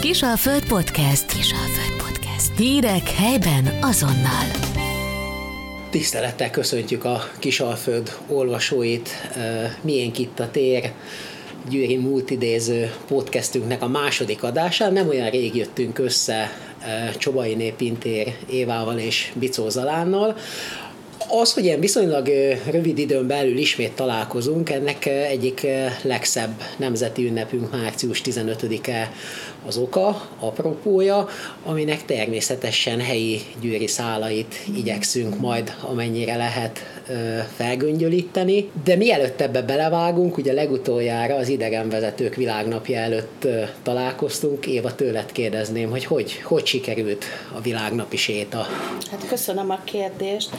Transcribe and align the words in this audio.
Kisalföld 0.00 0.64
Podcast. 0.64 1.26
Kisalföld 1.26 2.02
Podcast. 2.06 2.56
Hírek 2.56 3.08
helyben 3.08 3.78
azonnal. 3.80 4.44
Tisztelettel 5.90 6.50
köszöntjük 6.50 7.04
a 7.04 7.20
Kisalföld 7.38 8.16
olvasóit. 8.28 9.08
Milyen 9.80 10.10
itt 10.16 10.40
a 10.40 10.50
tér? 10.50 10.92
Győri 11.68 11.96
Multidéző 11.96 12.92
podcastünknek 13.08 13.82
a 13.82 13.88
második 13.88 14.42
adásán. 14.42 14.92
Nem 14.92 15.08
olyan 15.08 15.30
rég 15.30 15.54
jöttünk 15.54 15.98
össze 15.98 16.50
Csobai 17.18 17.54
Népintér 17.54 18.36
Évával 18.50 18.98
és 18.98 19.32
Bicó 19.34 19.68
Zalánnal. 19.68 20.36
Az, 21.28 21.52
hogy 21.52 21.64
ilyen 21.64 21.80
viszonylag 21.80 22.28
rövid 22.70 22.98
időn 22.98 23.26
belül 23.26 23.58
ismét 23.58 23.92
találkozunk, 23.92 24.70
ennek 24.70 25.06
egyik 25.06 25.66
legszebb 26.02 26.62
nemzeti 26.76 27.26
ünnepünk 27.26 27.70
március 27.70 28.20
15-e 28.24 29.12
az 29.66 29.76
oka, 29.76 30.28
apropója, 30.38 31.28
aminek 31.64 32.04
természetesen 32.04 33.00
helyi 33.00 33.40
győri 33.60 33.86
szálait 33.86 34.54
igyekszünk 34.76 35.40
majd 35.40 35.74
amennyire 35.80 36.36
lehet 36.36 36.80
felgöngyölíteni. 37.56 38.70
De 38.84 38.96
mielőtt 38.96 39.40
ebbe 39.40 39.62
belevágunk, 39.62 40.36
ugye 40.36 40.52
legutoljára 40.52 41.34
az 41.34 41.48
idegenvezetők 41.48 42.34
világnapja 42.34 42.98
előtt 42.98 43.46
találkoztunk. 43.82 44.66
Éva, 44.66 44.94
tőled 44.94 45.32
kérdezném, 45.32 45.90
hogy 45.90 46.04
hogy, 46.04 46.40
hogy 46.42 46.66
sikerült 46.66 47.24
a 47.56 47.60
világnapi 47.60 48.16
séta? 48.16 48.66
Hát 49.10 49.26
köszönöm 49.28 49.70
a 49.70 49.80
kérdést. 49.84 50.50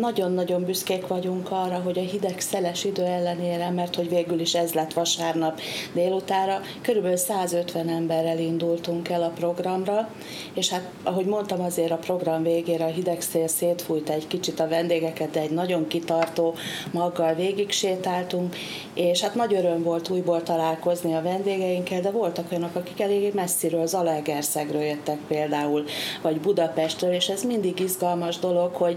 Nagyon-nagyon 0.00 0.64
büszkék 0.64 1.06
vagyunk 1.06 1.50
arra, 1.50 1.80
hogy 1.84 1.98
a 1.98 2.02
hideg 2.02 2.40
szeles 2.40 2.84
idő 2.84 3.02
ellenére, 3.02 3.70
mert 3.70 3.94
hogy 3.94 4.08
végül 4.08 4.40
is 4.40 4.54
ez 4.54 4.72
lett 4.72 4.92
vasárnap 4.92 5.60
délutára, 5.92 6.60
körülbelül 6.82 7.16
150 7.16 7.88
emberrel 8.26 8.38
indultunk 8.38 9.08
el 9.08 9.22
a 9.22 9.32
programra, 9.34 10.08
és 10.54 10.68
hát 10.68 10.90
ahogy 11.02 11.26
mondtam, 11.26 11.60
azért 11.60 11.90
a 11.90 11.96
program 11.96 12.42
végére 12.42 12.84
a 12.84 12.88
hideg 12.88 13.20
szél 13.20 13.48
szétfújt 13.48 14.10
egy 14.10 14.26
kicsit 14.26 14.60
a 14.60 14.68
vendégeket, 14.68 15.30
de 15.30 15.40
egy 15.40 15.50
nagyon 15.50 15.86
kitartó 15.86 16.54
maggal 16.92 17.34
végig 17.34 17.70
sétáltunk, 17.70 18.56
és 18.94 19.20
hát 19.20 19.34
nagy 19.34 19.54
öröm 19.54 19.82
volt 19.82 20.08
újból 20.08 20.42
találkozni 20.42 21.14
a 21.14 21.22
vendégeinkkel, 21.22 22.00
de 22.00 22.10
voltak 22.10 22.50
olyanok, 22.50 22.74
akik 22.74 23.00
elég 23.00 23.34
messziről, 23.34 23.86
Zalaegerszegről 23.86 24.82
jöttek 24.82 25.18
például, 25.28 25.84
vagy 26.22 26.40
Budapestről, 26.40 27.12
és 27.12 27.28
ez 27.28 27.42
mindig 27.42 27.80
izgalmas 27.80 28.38
dolog, 28.38 28.74
hogy 28.74 28.96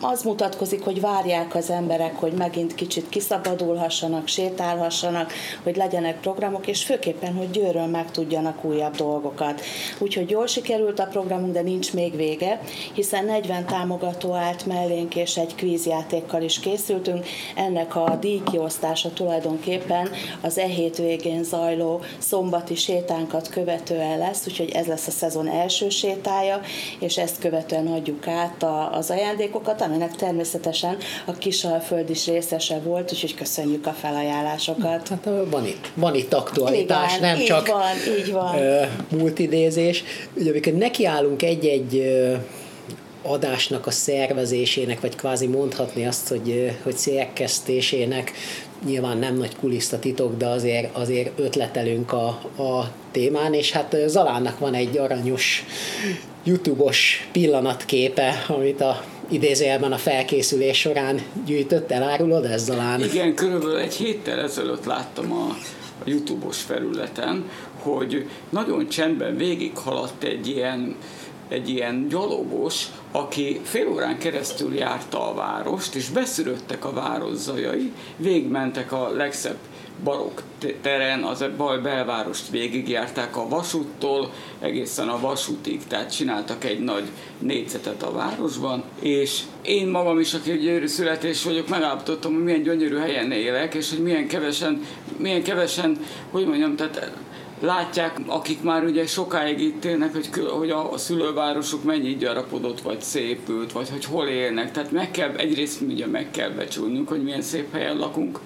az 0.00 0.22
mutatkozik, 0.22 0.84
hogy 0.84 1.00
várják 1.00 1.54
az 1.54 1.70
emberek, 1.70 2.16
hogy 2.16 2.32
megint 2.32 2.74
kicsit 2.74 3.08
kiszabadulhassanak, 3.08 4.28
sétálhassanak, 4.28 5.32
hogy 5.62 5.76
legyenek 5.76 6.20
programok, 6.20 6.66
és 6.66 6.84
főképpen, 6.84 7.34
hogy 7.34 7.50
Győről 7.50 7.86
meg 7.86 8.10
tudjanak 8.10 8.64
újabb 8.64 8.94
dolgokat. 8.94 9.60
Úgyhogy 9.98 10.30
jól 10.30 10.46
sikerült 10.46 10.98
a 10.98 11.06
programunk, 11.06 11.52
de 11.52 11.60
nincs 11.60 11.92
még 11.92 12.16
vége, 12.16 12.60
hiszen 12.92 13.24
40 13.24 13.66
támogató 13.66 14.32
állt 14.32 14.66
mellénk, 14.66 15.16
és 15.16 15.36
egy 15.36 15.54
kvízjátékkal 15.54 16.42
is 16.42 16.60
készültünk. 16.60 17.26
Ennek 17.54 17.96
a 17.96 18.16
díjkiosztása 18.20 19.12
tulajdonképpen 19.12 20.10
az 20.40 20.58
e 20.58 20.66
hét 20.66 21.02
zajló 21.42 22.00
szombati 22.18 22.74
sétánkat 22.74 23.48
követően 23.48 24.18
lesz, 24.18 24.46
úgyhogy 24.46 24.70
ez 24.70 24.86
lesz 24.86 25.06
a 25.06 25.10
szezon 25.10 25.48
első 25.48 25.88
sétája, 25.88 26.60
és 26.98 27.18
ezt 27.18 27.38
követően 27.38 27.86
adjuk 27.86 28.26
át 28.26 28.66
az 28.92 29.10
ajándékokat, 29.10 29.80
aminek 29.86 30.16
természetesen 30.16 30.96
a 31.24 31.32
Kisalföld 31.32 32.10
is 32.10 32.26
részese 32.26 32.78
volt, 32.78 33.12
úgyhogy 33.12 33.34
köszönjük 33.34 33.86
a 33.86 33.92
felajánlásokat. 33.92 35.08
Hát 35.08 35.28
van 35.50 35.66
itt, 35.66 35.90
van 35.94 36.14
itt 36.14 36.34
aktualitás, 36.34 37.16
Igen, 37.16 37.30
nem 37.30 37.40
így 37.40 37.46
csak 37.46 37.66
van, 37.66 38.16
így 38.18 38.32
van. 38.32 38.56
multidézés. 39.08 40.04
Ugye, 40.34 40.50
amikor 40.50 40.72
nekiállunk 40.72 41.42
egy-egy 41.42 42.02
adásnak 43.22 43.86
a 43.86 43.90
szervezésének, 43.90 45.00
vagy 45.00 45.16
kvázi 45.16 45.46
mondhatni 45.46 46.06
azt, 46.06 46.28
hogy, 46.28 46.72
hogy 46.82 46.96
szerkesztésének, 46.96 48.32
nyilván 48.86 49.18
nem 49.18 49.36
nagy 49.36 49.56
kulisztatitok, 49.56 50.36
de 50.36 50.46
azért, 50.46 50.96
azért 50.96 51.38
ötletelünk 51.38 52.12
a, 52.12 52.26
a 52.62 52.92
témán, 53.10 53.54
és 53.54 53.72
hát 53.72 53.96
Zalánnak 54.06 54.58
van 54.58 54.74
egy 54.74 54.98
aranyos 54.98 55.64
YouTube-os 56.44 57.28
pillanatképe, 57.32 58.44
amit 58.48 58.80
a 58.80 59.02
idézőjelben 59.28 59.92
a 59.92 59.96
felkészülés 59.96 60.78
során 60.78 61.20
gyűjtött, 61.46 61.90
elárulod 61.90 62.44
ez 62.44 62.64
Zalán? 62.64 63.00
Igen, 63.00 63.34
körülbelül 63.34 63.78
egy 63.78 63.94
héttel 63.94 64.40
ezelőtt 64.40 64.84
láttam 64.84 65.32
a, 65.32 65.46
a 65.98 66.04
YouTube-os 66.04 66.62
felületen, 66.62 67.50
hogy 67.78 68.28
nagyon 68.50 68.88
csendben 68.88 69.36
végighaladt 69.36 70.22
egy 70.22 70.48
ilyen 70.48 70.96
egy 71.48 71.68
ilyen 71.68 72.08
gyalogos, 72.08 72.86
aki 73.12 73.60
fél 73.64 73.88
órán 73.88 74.18
keresztül 74.18 74.74
járta 74.74 75.30
a 75.30 75.34
várost, 75.34 75.94
és 75.94 76.08
beszűröttek 76.08 76.84
a 76.84 76.92
város 76.92 77.36
zajai, 77.36 77.92
végmentek 78.16 78.92
a 78.92 79.10
legszebb 79.10 79.58
barokk 80.04 80.40
teren, 80.80 81.22
az 81.22 81.40
a 81.40 81.50
bal 81.56 81.78
belvárost 81.78 82.50
végigjárták 82.50 83.36
a 83.36 83.48
vasúttól 83.48 84.32
egészen 84.60 85.08
a 85.08 85.20
vasútig, 85.20 85.86
tehát 85.86 86.14
csináltak 86.14 86.64
egy 86.64 86.80
nagy 86.80 87.04
négyzetet 87.38 88.02
a 88.02 88.12
városban, 88.12 88.82
és 89.00 89.40
én 89.62 89.88
magam 89.88 90.20
is, 90.20 90.34
aki 90.34 90.58
gyönyörű 90.58 90.86
születés 90.86 91.42
vagyok, 91.42 91.68
megállapítottam, 91.68 92.34
hogy 92.34 92.44
milyen 92.44 92.62
gyönyörű 92.62 92.96
helyen 92.96 93.32
élek, 93.32 93.74
és 93.74 93.90
hogy 93.90 94.02
milyen 94.02 94.26
kevesen, 94.26 94.84
milyen 95.16 95.42
kevesen, 95.42 95.98
hogy 96.30 96.46
mondjam, 96.46 96.76
tehát 96.76 97.12
látják, 97.60 98.20
akik 98.26 98.62
már 98.62 98.84
ugye 98.84 99.06
sokáig 99.06 99.60
itt 99.60 99.84
élnek, 99.84 100.12
hogy, 100.12 100.28
hogy 100.58 100.70
a 100.70 100.98
szülővárosuk 100.98 101.84
mennyi 101.84 102.16
gyarapodott, 102.16 102.80
vagy 102.80 103.00
szépült, 103.00 103.72
vagy 103.72 103.88
hogy 103.90 104.04
hol 104.04 104.26
élnek. 104.26 104.72
Tehát 104.72 104.90
meg 104.90 105.10
kell, 105.10 105.30
egyrészt 105.36 105.80
ugye 105.80 106.06
meg 106.06 106.30
kell 106.30 106.50
becsülnünk, 106.50 107.08
hogy 107.08 107.22
milyen 107.22 107.42
szép 107.42 107.72
helyen 107.72 107.96
lakunk, 107.96 108.40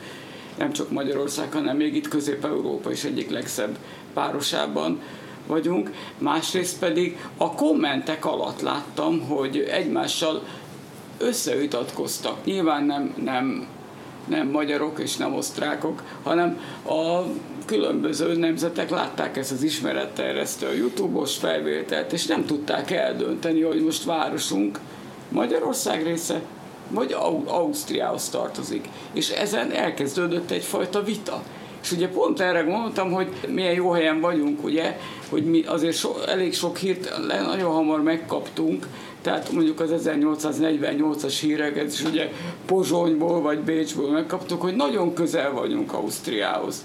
nem 0.59 0.73
csak 0.73 0.91
Magyarország, 0.91 1.53
hanem 1.53 1.77
még 1.77 1.95
itt 1.95 2.09
Közép-Európa 2.09 2.91
is 2.91 3.05
egyik 3.05 3.31
legszebb 3.31 3.79
városában 4.15 5.01
vagyunk. 5.47 5.91
Másrészt 6.19 6.79
pedig 6.79 7.19
a 7.37 7.55
kommentek 7.55 8.25
alatt 8.25 8.61
láttam, 8.61 9.21
hogy 9.21 9.59
egymással 9.59 10.43
összeütatkoztak. 11.19 12.45
Nyilván 12.45 12.85
nem, 12.85 13.15
nem, 13.25 13.67
nem 14.27 14.49
magyarok 14.49 14.99
és 14.99 15.17
nem 15.17 15.35
osztrákok, 15.35 16.03
hanem 16.23 16.61
a 16.87 17.23
különböző 17.71 18.37
nemzetek 18.37 18.91
látták 18.91 19.37
ezt 19.37 19.53
az 19.53 19.63
ismeretterjesztő 19.63 20.67
a 20.67 20.73
YouTube-os 20.73 21.37
felvételt, 21.37 22.13
és 22.13 22.27
nem 22.27 22.45
tudták 22.45 22.91
eldönteni, 22.91 23.63
hogy 23.63 23.83
most 23.83 24.05
városunk 24.05 24.79
Magyarország 25.29 26.03
része, 26.03 26.41
vagy 26.89 27.17
Ausztriához 27.45 28.29
tartozik. 28.29 28.89
És 29.13 29.29
ezen 29.29 29.73
elkezdődött 29.73 30.51
egyfajta 30.51 31.03
vita. 31.03 31.43
És 31.83 31.93
ugye 31.93 32.09
pont 32.09 32.41
erre 32.41 32.61
gondoltam, 32.61 33.13
hogy 33.13 33.29
milyen 33.49 33.75
jó 33.75 33.91
helyen 33.91 34.21
vagyunk, 34.21 34.65
ugye, 34.65 34.99
hogy 35.29 35.45
mi 35.45 35.63
azért 35.67 35.97
so, 35.97 36.11
elég 36.27 36.55
sok 36.55 36.77
hírt 36.77 37.13
nagyon 37.27 37.73
hamar 37.73 38.03
megkaptunk, 38.03 38.87
tehát 39.23 39.53
mondjuk 39.53 39.81
az 39.81 39.91
1848-as 40.07 41.37
híreket 41.41 41.93
is 41.93 42.05
ugye 42.05 42.33
Pozsonyból 42.67 43.41
vagy 43.41 43.59
Bécsből 43.59 44.11
megkaptuk, 44.11 44.61
hogy 44.61 44.77
nagyon 44.77 45.15
közel 45.15 45.53
vagyunk 45.53 45.93
Ausztriához. 45.93 46.85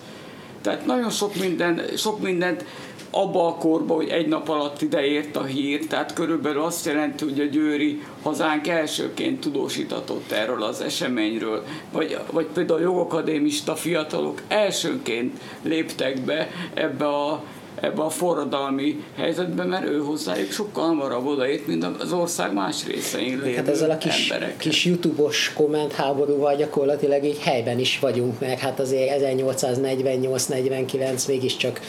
Tehát 0.66 0.86
nagyon 0.86 1.10
sok, 1.10 1.36
minden, 1.36 1.82
sok 1.98 2.22
mindent 2.22 2.66
abba 3.12 3.48
a 3.48 3.56
korba, 3.56 3.94
hogy 3.94 4.10
egy 4.10 4.28
nap 4.28 4.50
alatt 4.50 4.82
ide 4.82 5.06
ért 5.06 5.36
a 5.36 5.44
hír, 5.44 5.88
tehát 5.88 6.14
körülbelül 6.14 6.62
azt 6.62 6.86
jelenti, 6.86 7.24
hogy 7.24 7.40
a 7.40 7.46
Győri 7.46 8.02
hazánk 8.22 8.68
elsőként 8.68 9.40
tudósítatott 9.40 10.32
erről 10.32 10.64
az 10.64 10.82
eseményről, 10.82 11.64
vagy, 11.92 12.18
vagy 12.32 12.46
például 12.46 12.80
a 12.80 12.84
jogakadémista 12.84 13.76
fiatalok 13.76 14.42
elsőként 14.48 15.40
léptek 15.62 16.22
be 16.22 16.50
ebbe 16.74 17.08
a 17.08 17.44
ebbe 17.82 18.02
a 18.02 18.10
forradalmi 18.10 19.04
helyzetbe, 19.16 19.64
mert 19.64 19.86
ő 19.86 20.00
hozzájuk 20.00 20.52
sokkal 20.52 20.86
hamarabb 20.86 21.26
odaért, 21.26 21.68
mint 21.68 21.86
az 22.00 22.14
ország 22.14 22.54
más 22.54 22.86
részein 22.86 23.40
lévő 23.44 23.56
Hát 23.56 23.68
ezzel 23.68 23.90
a 23.90 23.98
kis, 23.98 24.30
emberek. 24.30 24.58
kis 24.58 24.86
YouTube-os 24.86 25.54
kommentháborúval 25.54 26.56
gyakorlatilag 26.56 27.24
így 27.24 27.40
helyben 27.40 27.80
is 27.80 28.00
vagyunk, 28.00 28.40
mert 28.40 28.60
hát 28.60 28.80
azért 28.80 29.22
1848-49 29.22 31.28
mégiscsak 31.28 31.80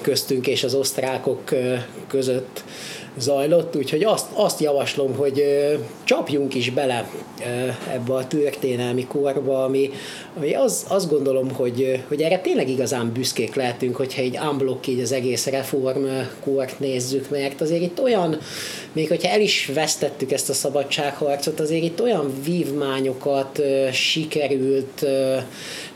köztünk 0.00 0.46
és 0.46 0.64
az 0.64 0.74
osztrákok 0.74 1.54
között 2.06 2.62
zajlott, 3.18 3.76
úgyhogy 3.76 4.04
azt, 4.04 4.26
azt 4.32 4.60
javaslom, 4.60 5.16
hogy 5.16 5.44
csapjunk 6.04 6.54
is 6.54 6.70
bele 6.70 7.10
ebbe 7.92 8.14
a 8.14 8.26
történelmi 8.26 9.06
korba, 9.06 9.64
ami, 9.64 9.90
ami 10.36 10.54
az, 10.54 10.84
azt 10.88 11.10
gondolom, 11.10 11.54
hogy, 11.54 12.02
hogy 12.08 12.20
erre 12.20 12.38
tényleg 12.38 12.68
igazán 12.68 13.12
büszkék 13.12 13.54
lehetünk, 13.54 13.96
hogyha 13.96 14.22
egy 14.22 14.38
unblock 14.50 14.86
így 14.86 14.97
így 14.98 15.04
az 15.04 15.12
egész 15.12 15.46
reformkort 15.46 16.78
nézzük, 16.78 17.30
mert 17.30 17.60
azért 17.60 17.82
itt 17.82 18.00
olyan, 18.02 18.38
még 18.92 19.08
hogyha 19.08 19.32
el 19.32 19.40
is 19.40 19.70
vesztettük 19.74 20.32
ezt 20.32 20.48
a 20.48 20.52
szabadságharcot, 20.52 21.60
azért 21.60 21.82
itt 21.82 22.02
olyan 22.02 22.32
vívmányokat 22.44 23.62
sikerült 23.92 25.06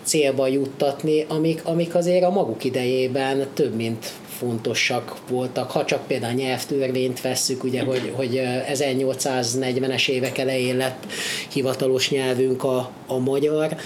célba 0.02 0.46
juttatni, 0.46 1.24
amik, 1.28 1.60
amik 1.64 1.94
azért 1.94 2.24
a 2.24 2.30
maguk 2.30 2.64
idejében 2.64 3.46
több 3.54 3.74
mint 3.74 4.12
fontosak 4.38 5.16
voltak, 5.28 5.70
ha 5.70 5.84
csak 5.84 6.06
például 6.06 6.32
nyelvtörvényt 6.32 7.20
vesszük, 7.20 7.64
ugye, 7.64 7.82
hogy, 7.82 8.12
hogy 8.14 8.42
1840-es 8.72 10.08
évek 10.08 10.38
elején 10.38 10.76
lett 10.76 11.06
hivatalos 11.52 12.10
nyelvünk 12.10 12.64
a, 12.64 12.90
a 13.06 13.18
magyar, 13.18 13.76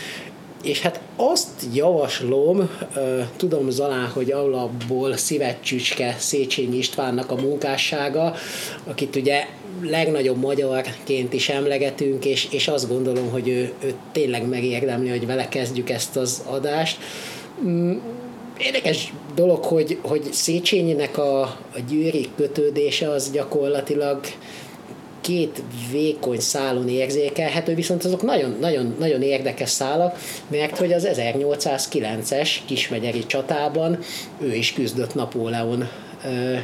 és 0.67 0.81
hát 0.81 1.01
azt 1.17 1.67
javaslom, 1.75 2.71
tudom 3.37 3.71
Zalán, 3.71 4.07
hogy 4.07 4.33
alapból 4.33 5.17
szívecsücske 5.17 6.17
Széchenyi 6.19 6.77
Istvánnak 6.77 7.31
a 7.31 7.35
munkássága, 7.35 8.35
akit 8.85 9.17
ugye 9.17 9.47
legnagyobb 9.83 10.41
magyarként 10.41 11.33
is 11.33 11.49
emlegetünk, 11.49 12.25
és, 12.25 12.49
és 12.51 12.69
azt 12.69 12.89
gondolom, 12.89 13.31
hogy 13.31 13.49
ő, 13.49 13.73
ő 13.85 13.95
tényleg 14.13 14.49
megérdemli, 14.49 15.09
hogy 15.09 15.27
vele 15.27 15.49
kezdjük 15.49 15.91
ezt 15.91 16.17
az 16.17 16.43
adást. 16.47 16.99
Mm, 17.65 17.97
érdekes 18.59 19.13
dolog, 19.35 19.65
hogy, 19.65 19.99
hogy 20.03 20.23
Széchenyinek 20.33 21.19
a, 21.19 21.41
a 21.43 21.79
győri 21.89 22.29
kötődése 22.37 23.11
az 23.11 23.31
gyakorlatilag 23.31 24.21
két 25.27 25.63
vékony 25.91 26.41
szálon 26.41 26.89
érzékelhető, 26.89 27.75
viszont 27.75 28.05
azok 28.05 28.23
nagyon, 28.23 28.57
nagyon, 28.61 28.97
nagyon 28.99 29.23
érdekes 29.23 29.71
szálak, 29.71 30.19
mert 30.51 30.79
hogy 30.79 30.93
az 30.93 31.09
1809-es 31.11 32.51
kismegyeri 32.67 33.27
csatában 33.27 33.99
ő 34.41 34.55
is 34.55 34.73
küzdött 34.73 35.15
Napóleon 35.15 35.89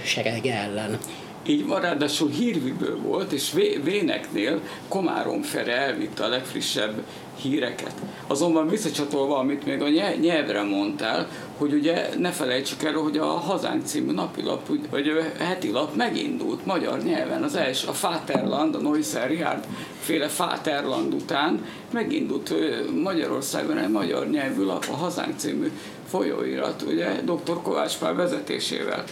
serege 0.04 0.54
ellen. 0.54 0.98
Így 1.46 1.66
van, 1.66 1.80
ráadásul 1.80 2.30
hírviből 2.30 3.00
volt, 3.00 3.32
és 3.32 3.52
Véneknél 3.84 4.60
Komárom 4.88 5.42
Fere 5.42 5.76
elvitte 5.76 6.24
a 6.24 6.28
legfrissebb 6.28 7.02
híreket. 7.42 7.92
Azonban 8.26 8.68
visszacsatolva, 8.68 9.38
amit 9.38 9.66
még 9.66 9.82
a 9.82 9.88
nyelvre 10.20 10.62
mondtál, 10.62 11.28
hogy 11.56 11.72
ugye 11.72 12.08
ne 12.18 12.30
felejtsük 12.30 12.82
el, 12.82 12.92
hogy 12.92 13.18
a 13.18 13.26
Hazánk 13.26 13.86
című 13.86 14.12
napilap, 14.12 14.68
vagy 14.90 15.32
heti 15.38 15.70
lap 15.70 15.94
megindult 15.94 16.66
magyar 16.66 17.02
nyelven. 17.02 17.42
Az 17.42 17.54
első, 17.54 17.88
a 17.88 17.92
Fáterland, 17.92 18.74
a 18.74 18.78
Neusser 18.78 19.28
Richard 19.28 19.64
féle 20.00 20.28
Fáterland 20.28 21.14
után 21.14 21.64
megindult 21.90 22.54
Magyarországon 23.02 23.78
egy 23.78 23.90
magyar 23.90 24.28
nyelvű 24.28 24.64
lap, 24.64 24.86
a 24.90 24.96
Hazánk 24.96 25.38
című 25.38 25.70
folyóirat, 26.08 26.82
ugye 26.82 27.20
dr. 27.24 27.62
Kovács 27.62 27.98
Pál 27.98 28.14
vezetésével. 28.14 29.04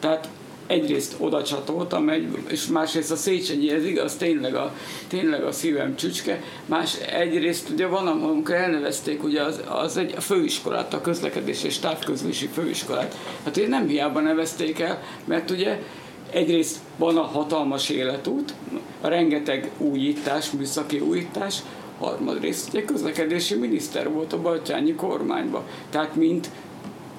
Tehát 0.00 0.28
egyrészt 0.66 1.14
oda 1.18 1.42
csatoltam, 1.42 2.08
egy, 2.08 2.38
és 2.48 2.66
másrészt 2.66 3.10
a 3.10 3.16
Széchenyi, 3.16 3.70
ez 3.70 3.84
igaz, 3.84 4.14
tényleg 4.14 4.54
a, 4.54 4.74
tényleg 5.08 5.44
a 5.44 5.52
szívem 5.52 5.96
csücske, 5.96 6.42
más 6.66 6.94
egyrészt 6.96 7.68
ugye 7.68 7.86
van, 7.86 8.06
amikor 8.06 8.54
elnevezték 8.54 9.22
ugye 9.22 9.42
az, 9.42 9.60
az 9.68 9.96
egy 9.96 10.14
a 10.16 10.20
főiskolát, 10.20 10.94
a 10.94 11.00
közlekedés 11.00 11.64
és 11.64 11.78
távközlési 11.78 12.46
főiskolát. 12.46 13.16
Hát 13.44 13.56
ugye 13.56 13.68
nem 13.68 13.86
hiába 13.86 14.20
nevezték 14.20 14.80
el, 14.80 15.02
mert 15.24 15.50
ugye 15.50 15.78
egyrészt 16.30 16.78
van 16.96 17.16
a 17.16 17.22
hatalmas 17.22 17.88
életút, 17.88 18.54
a 19.00 19.08
rengeteg 19.08 19.70
újítás, 19.78 20.50
műszaki 20.50 20.98
újítás, 20.98 21.62
harmadrészt 21.98 22.68
ugye 22.68 22.84
közlekedési 22.84 23.54
miniszter 23.54 24.12
volt 24.12 24.32
a 24.32 24.40
Batyányi 24.40 24.94
kormányban. 24.94 25.62
Tehát 25.90 26.14
mint 26.14 26.50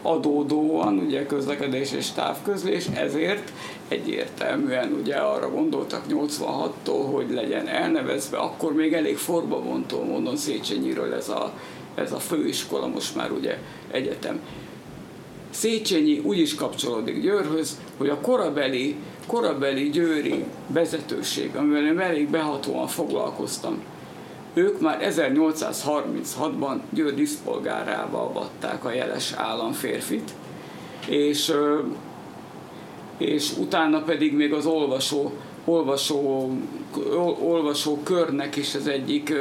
adódóan 0.08 0.98
ugye 0.98 1.26
közlekedés 1.26 1.92
és 1.92 2.12
távközlés, 2.12 2.86
ezért 2.94 3.52
egyértelműen 3.88 4.98
ugye 5.02 5.16
arra 5.16 5.52
gondoltak 5.52 6.04
86-tól, 6.10 7.06
hogy 7.12 7.30
legyen 7.30 7.68
elnevezve, 7.68 8.38
akkor 8.38 8.74
még 8.74 8.94
elég 8.94 9.18
forbabontó 9.18 10.04
módon 10.04 10.38
Széchenyiről 10.38 11.14
ez 11.14 11.30
a, 11.30 11.54
ez 11.96 12.12
a 12.12 12.20
főiskola, 12.20 12.88
most 12.88 13.16
már 13.16 13.32
ugye 13.32 13.58
egyetem. 13.92 14.40
Széchenyi 15.50 16.20
úgy 16.20 16.40
is 16.40 16.56
kapcsolódik 16.56 17.22
Győrhöz, 17.22 17.80
hogy 17.98 18.10
a 18.10 18.20
korabeli, 18.20 18.96
korabeli 19.28 19.90
győri 19.90 20.44
vezetőség, 20.68 21.56
amivel 21.56 21.86
én 21.86 22.00
elég 22.00 22.30
behatóan 22.30 22.88
foglalkoztam, 22.88 23.82
ők 24.58 24.82
már 24.82 25.00
1836-ban 25.16 26.80
Győr 26.90 27.14
diszpolgárával 27.14 28.22
avatták 28.22 28.86
a 28.86 28.92
jeles 28.92 29.34
államférfit, 29.36 30.32
és, 31.08 31.54
és 33.18 33.58
utána 33.58 34.02
pedig 34.02 34.34
még 34.34 34.54
az 34.54 34.66
olvasó, 34.66 35.32
olvasó, 35.66 36.50
olvasó 37.42 38.00
körnek 38.04 38.56
is 38.56 38.76
az 38.76 38.88
egyik 38.88 39.34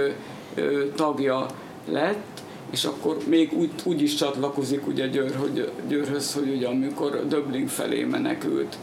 tagja 0.95 1.47
lett, 1.89 2.43
és 2.71 2.85
akkor 2.85 3.17
még 3.27 3.53
úgy, 3.53 3.71
úgy 3.85 4.03
is 4.03 4.15
csatlakozik 4.15 4.87
ugye 4.87 5.07
Győr, 5.07 5.37
hogy, 5.37 5.71
Győrhöz, 5.89 6.35
hogy 6.35 6.49
ugye 6.49 6.69
amikor 6.69 7.27
Döblin 7.29 7.67
felé 7.67 8.05
menekült, 8.05 8.77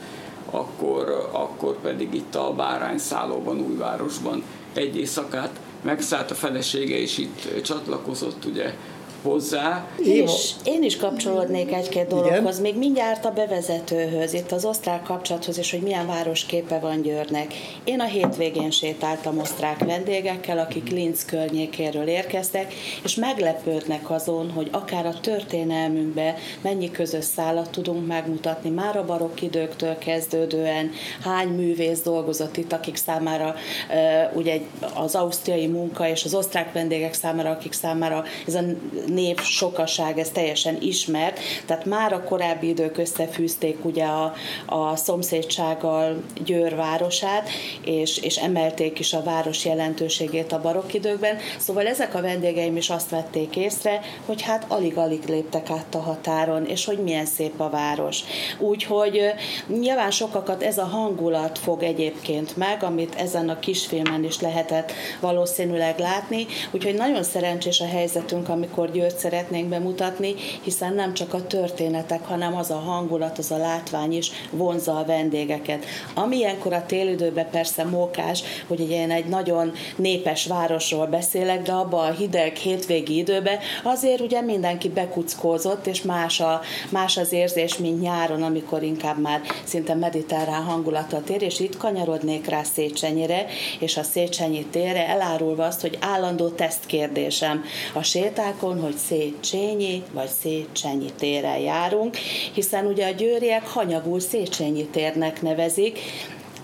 akkor, 0.49 1.29
akkor 1.31 1.81
pedig 1.81 2.13
itt 2.13 2.35
a 2.35 2.53
Bárányszállóban, 2.53 3.59
Újvárosban 3.59 4.43
egy 4.73 4.97
éjszakát 4.97 5.59
megszállt 5.83 6.31
a 6.31 6.35
felesége, 6.35 6.97
és 6.97 7.17
itt 7.17 7.61
csatlakozott 7.63 8.45
ugye 8.45 8.73
hozzá. 9.23 9.87
Én 10.05 10.23
is, 10.23 10.51
én 10.63 10.83
is 10.83 10.97
kapcsolódnék 10.97 11.73
egy-két 11.73 12.07
dologhoz, 12.07 12.59
még 12.59 12.77
mindjárt 12.77 13.25
a 13.25 13.31
bevezetőhöz, 13.31 14.33
itt 14.33 14.51
az 14.51 14.65
osztrák 14.65 15.03
kapcsolathoz, 15.03 15.57
és 15.57 15.71
hogy 15.71 15.81
milyen 15.81 16.07
városképe 16.07 16.79
van 16.79 17.01
Győrnek. 17.01 17.53
Én 17.83 17.99
a 17.99 18.05
hétvégén 18.05 18.71
sétáltam 18.71 19.39
osztrák 19.39 19.85
vendégekkel, 19.85 20.57
akik 20.57 20.89
Linz 20.89 21.25
környékéről 21.25 22.07
érkeztek, 22.07 22.73
és 23.03 23.15
meglepődnek 23.15 24.09
azon, 24.09 24.51
hogy 24.51 24.69
akár 24.71 25.05
a 25.05 25.19
történelmünkbe 25.21 26.35
mennyi 26.61 26.91
közös 26.91 27.25
szállat 27.25 27.69
tudunk 27.69 28.07
megmutatni, 28.07 28.69
már 28.69 28.97
a 28.97 29.05
barokk 29.05 29.41
időktől 29.41 29.97
kezdődően, 29.97 30.91
hány 31.23 31.47
művész 31.47 32.01
dolgozott 32.01 32.57
itt, 32.57 32.73
akik 32.73 32.95
számára 32.95 33.55
ugye 34.33 34.59
az 34.93 35.15
ausztriai 35.15 35.67
munka 35.67 36.07
és 36.07 36.23
az 36.23 36.33
osztrák 36.33 36.73
vendégek 36.73 37.13
számára, 37.13 37.49
akik 37.49 37.73
számára 37.73 38.23
ez 38.47 38.55
a 38.55 38.61
név 39.13 39.39
sokaság, 39.39 40.19
ez 40.19 40.29
teljesen 40.29 40.77
ismert, 40.81 41.39
tehát 41.65 41.85
már 41.85 42.13
a 42.13 42.23
korábbi 42.23 42.67
idők 42.67 42.97
összefűzték 42.97 43.85
ugye 43.85 44.05
a, 44.05 44.33
a 44.65 44.95
szomszédsággal 44.95 46.23
Győr 46.45 46.75
városát, 46.75 47.49
és, 47.85 48.17
és 48.17 48.35
emelték 48.35 48.99
is 48.99 49.13
a 49.13 49.23
város 49.23 49.65
jelentőségét 49.65 50.51
a 50.51 50.61
barokk 50.61 50.93
időkben, 50.93 51.37
szóval 51.57 51.87
ezek 51.87 52.15
a 52.15 52.21
vendégeim 52.21 52.77
is 52.77 52.89
azt 52.89 53.09
vették 53.09 53.55
észre, 53.55 54.01
hogy 54.25 54.41
hát 54.41 54.65
alig-alig 54.67 55.23
léptek 55.27 55.69
át 55.69 55.95
a 55.95 55.99
határon, 55.99 56.65
és 56.65 56.85
hogy 56.85 56.97
milyen 56.97 57.25
szép 57.25 57.59
a 57.59 57.69
város. 57.69 58.19
Úgyhogy 58.59 59.21
nyilván 59.67 60.11
sokakat 60.11 60.63
ez 60.63 60.77
a 60.77 60.85
hangulat 60.85 61.59
fog 61.59 61.83
egyébként 61.83 62.57
meg, 62.57 62.83
amit 62.83 63.15
ezen 63.15 63.49
a 63.49 63.59
kisfilmen 63.59 64.23
is 64.23 64.39
lehetett 64.39 64.91
valószínűleg 65.19 65.99
látni, 65.99 66.45
úgyhogy 66.71 66.95
nagyon 66.95 67.23
szerencsés 67.23 67.79
a 67.79 67.87
helyzetünk, 67.87 68.49
amikor 68.49 68.91
Győr 68.91 69.02
Győrt 69.03 69.17
szeretnénk 69.17 69.69
bemutatni, 69.69 70.35
hiszen 70.61 70.93
nem 70.93 71.13
csak 71.13 71.33
a 71.33 71.47
történetek, 71.47 72.25
hanem 72.25 72.55
az 72.55 72.71
a 72.71 72.75
hangulat, 72.75 73.37
az 73.37 73.51
a 73.51 73.57
látvány 73.57 74.13
is 74.13 74.31
vonza 74.51 74.97
a 74.97 75.05
vendégeket. 75.05 75.85
Ami 76.13 76.37
ilyenkor 76.37 76.73
a 76.73 76.85
télidőben 76.85 77.49
persze 77.49 77.83
mókás, 77.83 78.43
hogy 78.67 78.89
én 78.89 79.11
egy 79.11 79.25
nagyon 79.25 79.71
népes 79.95 80.45
városról 80.45 81.05
beszélek, 81.05 81.61
de 81.61 81.71
abba 81.71 82.01
a 82.01 82.11
hideg 82.11 82.55
hétvégi 82.55 83.17
időben 83.17 83.59
azért 83.83 84.21
ugye 84.21 84.41
mindenki 84.41 84.89
bekuckózott, 84.89 85.87
és 85.87 86.01
más, 86.01 86.39
a, 86.39 86.61
más 86.89 87.17
az 87.17 87.31
érzés, 87.31 87.77
mint 87.77 88.01
nyáron, 88.01 88.43
amikor 88.43 88.83
inkább 88.83 89.21
már 89.21 89.41
szinte 89.63 89.93
mediterrán 89.93 90.63
hangulatot 90.63 91.29
ér, 91.29 91.41
és 91.41 91.59
itt 91.59 91.77
kanyarodnék 91.77 92.47
rá 92.47 92.63
Széchenyire, 92.63 93.45
és 93.79 93.97
a 93.97 94.03
Széchenyi 94.03 94.65
térre, 94.65 95.07
elárulva 95.07 95.65
azt, 95.65 95.81
hogy 95.81 95.97
állandó 96.01 96.47
tesztkérdésem 96.49 97.63
a 97.93 98.03
sétákon, 98.03 98.81
hogy 98.81 98.92
Széchenyi 98.97 100.03
vagy 100.11 100.29
Széchenyi 100.41 101.09
téren 101.17 101.57
járunk, 101.57 102.17
hiszen 102.53 102.85
ugye 102.85 103.07
a 103.07 103.11
győriek 103.11 103.67
hanyagul 103.67 104.19
Széchenyi 104.19 104.85
térnek 104.85 105.41
nevezik, 105.41 105.99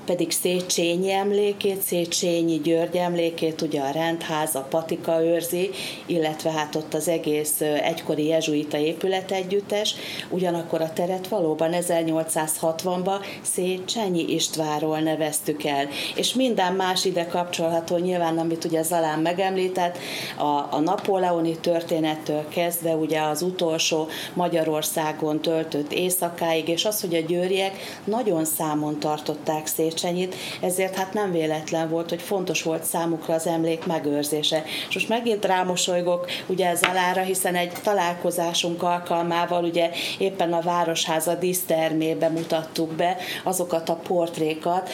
pedig 0.10 0.32
Széchenyi 0.32 1.12
emlékét, 1.12 1.82
Széchenyi 1.82 2.60
György 2.60 2.96
emlékét, 2.96 3.62
ugye 3.62 3.82
a 3.82 3.92
rendház, 3.92 4.56
a 4.56 4.68
patika 4.70 5.24
őrzi, 5.24 5.70
illetve 6.06 6.52
hát 6.52 6.76
ott 6.76 6.94
az 6.94 7.08
egész 7.08 7.62
egykori 7.62 8.26
jezsuita 8.26 8.78
épület 8.78 9.32
együttes, 9.32 9.96
ugyanakkor 10.30 10.82
a 10.82 10.94
teret 10.94 11.28
valóban 11.28 11.72
1860-ban 11.74 13.26
Széchenyi 13.42 14.34
Istvánról 14.34 15.00
neveztük 15.00 15.64
el, 15.64 15.88
és 16.16 16.34
minden 16.34 16.74
más 16.74 17.06
ide 17.06 17.26
kapcsolható, 17.26 17.98
nyilván, 17.98 18.38
amit 18.38 18.66
ugye 18.66 18.84
Zalán 18.84 19.20
megemlített, 19.20 19.98
a, 20.38 20.76
a 20.76 20.80
napóleoni 20.84 21.58
történettől 21.58 22.48
kezdve 22.48 22.96
ugye 22.96 23.22
az 23.22 23.42
utolsó 23.42 24.08
Magyarországon 24.34 25.42
töltött 25.42 25.92
éjszakáig, 25.92 26.68
és 26.68 26.86
az, 26.86 27.02
hogy 27.02 27.16
a 27.16 27.26
győriek 27.28 28.02
nagyon 28.04 28.46
számon 28.46 29.00
tartották 29.00 29.68
Széchenyit, 30.00 30.36
ezért 30.62 30.96
hát 30.96 31.14
nem 31.14 31.32
véletlen 31.32 31.90
volt, 31.90 32.10
hogy 32.10 32.22
fontos 32.22 32.64
volt 32.64 32.84
számukra 32.84 33.34
az 33.34 33.48
emlék 33.48 33.86
megőrzése. 33.86 34.64
És 34.88 34.94
most 34.94 35.10
megint 35.10 35.46
rámosolygok 35.46 36.28
ugye 36.48 36.68
ez 36.68 36.82
alára, 36.82 37.22
hiszen 37.22 37.56
egy 37.56 37.72
találkozásunk 37.84 38.84
alkalmával 38.84 39.64
ugye 39.64 39.90
éppen 40.18 40.54
a 40.54 40.62
Városháza 40.62 41.36
dísztermébe 41.36 42.30
mutattuk 42.30 42.92
be 42.92 43.18
azokat 43.44 43.90
a 43.90 44.00
portrékat, 44.08 44.90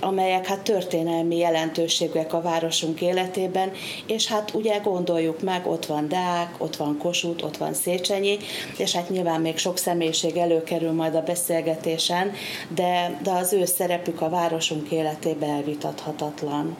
amelyek 0.00 0.46
hát 0.46 0.60
történelmi 0.60 1.36
jelentőségűek 1.36 2.32
a 2.32 2.40
városunk 2.40 3.00
életében, 3.00 3.72
és 4.06 4.26
hát 4.26 4.54
ugye 4.54 4.78
gondoljuk 4.78 5.42
meg, 5.42 5.66
ott 5.66 5.86
van 5.86 6.08
Deák, 6.08 6.54
ott 6.58 6.76
van 6.76 6.98
Kossuth, 6.98 7.44
ott 7.44 7.56
van 7.56 7.74
Széchenyi, 7.74 8.38
és 8.76 8.94
hát 8.94 9.08
nyilván 9.08 9.40
még 9.40 9.58
sok 9.58 9.78
személyiség 9.78 10.36
előkerül 10.36 10.92
majd 10.92 11.14
a 11.14 11.22
beszélgetésen, 11.22 12.32
de, 12.68 13.18
de 13.22 13.30
az 13.30 13.52
ő 13.52 13.64
szerepük 13.64 14.20
a 14.20 14.28
városunk 14.36 14.90
életében 14.90 15.50
elvitathatatlan. 15.50 16.76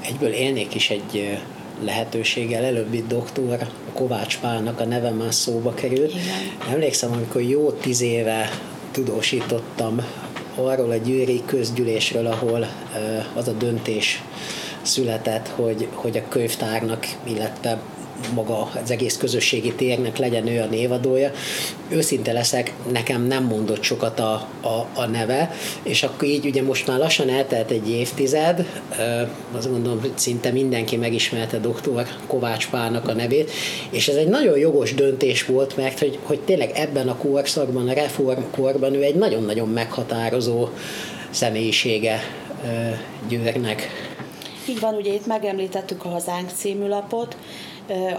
Egyből 0.00 0.32
élnék 0.32 0.74
is 0.74 0.90
egy 0.90 1.38
lehetőséggel. 1.84 2.64
Előbb 2.64 2.94
itt 2.94 3.08
doktor 3.08 3.58
Kovács 3.92 4.38
Pálnak 4.38 4.80
a 4.80 4.84
neve 4.84 5.10
már 5.10 5.34
szóba 5.34 5.74
került. 5.74 6.10
Igen. 6.10 6.72
Emlékszem, 6.72 7.12
amikor 7.12 7.42
jó 7.42 7.70
tíz 7.70 8.00
éve 8.00 8.48
tudósítottam 8.90 10.00
arról 10.54 10.90
a 10.90 10.96
győri 10.96 11.42
közgyűlésről, 11.46 12.26
ahol 12.26 12.66
az 13.34 13.48
a 13.48 13.52
döntés 13.52 14.22
született, 14.82 15.48
hogy, 15.48 15.88
hogy 15.92 16.16
a 16.16 16.28
könyvtárnak, 16.28 17.06
illetve 17.24 17.80
maga 18.34 18.70
az 18.82 18.90
egész 18.90 19.16
közösségi 19.16 19.72
térnek 19.72 20.18
legyen 20.18 20.46
ő 20.46 20.60
a 20.60 20.66
névadója. 20.66 21.30
Őszinte 21.88 22.32
leszek, 22.32 22.72
nekem 22.92 23.26
nem 23.26 23.44
mondott 23.44 23.82
sokat 23.82 24.20
a, 24.20 24.32
a, 24.60 24.86
a 24.94 25.06
neve, 25.06 25.54
és 25.82 26.02
akkor 26.02 26.28
így 26.28 26.46
ugye 26.46 26.62
most 26.62 26.86
már 26.86 26.98
lassan 26.98 27.28
eltelt 27.28 27.70
egy 27.70 27.90
évtized, 27.90 28.66
azt 29.56 29.70
gondolom, 29.70 30.00
hogy 30.00 30.12
szinte 30.14 30.50
mindenki 30.50 30.96
megismerte 30.96 31.58
doktor 31.58 32.06
Kovács 32.26 32.68
Pálnak 32.68 33.08
a 33.08 33.12
nevét, 33.12 33.50
és 33.90 34.08
ez 34.08 34.16
egy 34.16 34.28
nagyon 34.28 34.58
jogos 34.58 34.94
döntés 34.94 35.46
volt, 35.46 35.76
mert 35.76 35.98
hogy, 35.98 36.18
hogy 36.22 36.40
tényleg 36.40 36.70
ebben 36.74 37.08
a 37.08 37.16
korszakban, 37.16 37.88
a 37.88 37.92
reformkorban 37.92 38.94
ő 38.94 39.02
egy 39.02 39.14
nagyon-nagyon 39.14 39.68
meghatározó 39.68 40.68
személyisége 41.30 42.20
Győrnek. 43.28 43.88
Így 44.68 44.80
van, 44.80 44.94
ugye 44.94 45.12
itt 45.12 45.26
megemlítettük 45.26 46.04
a 46.04 46.08
Hazánk 46.08 46.50
című 46.56 46.86
lapot, 46.86 47.36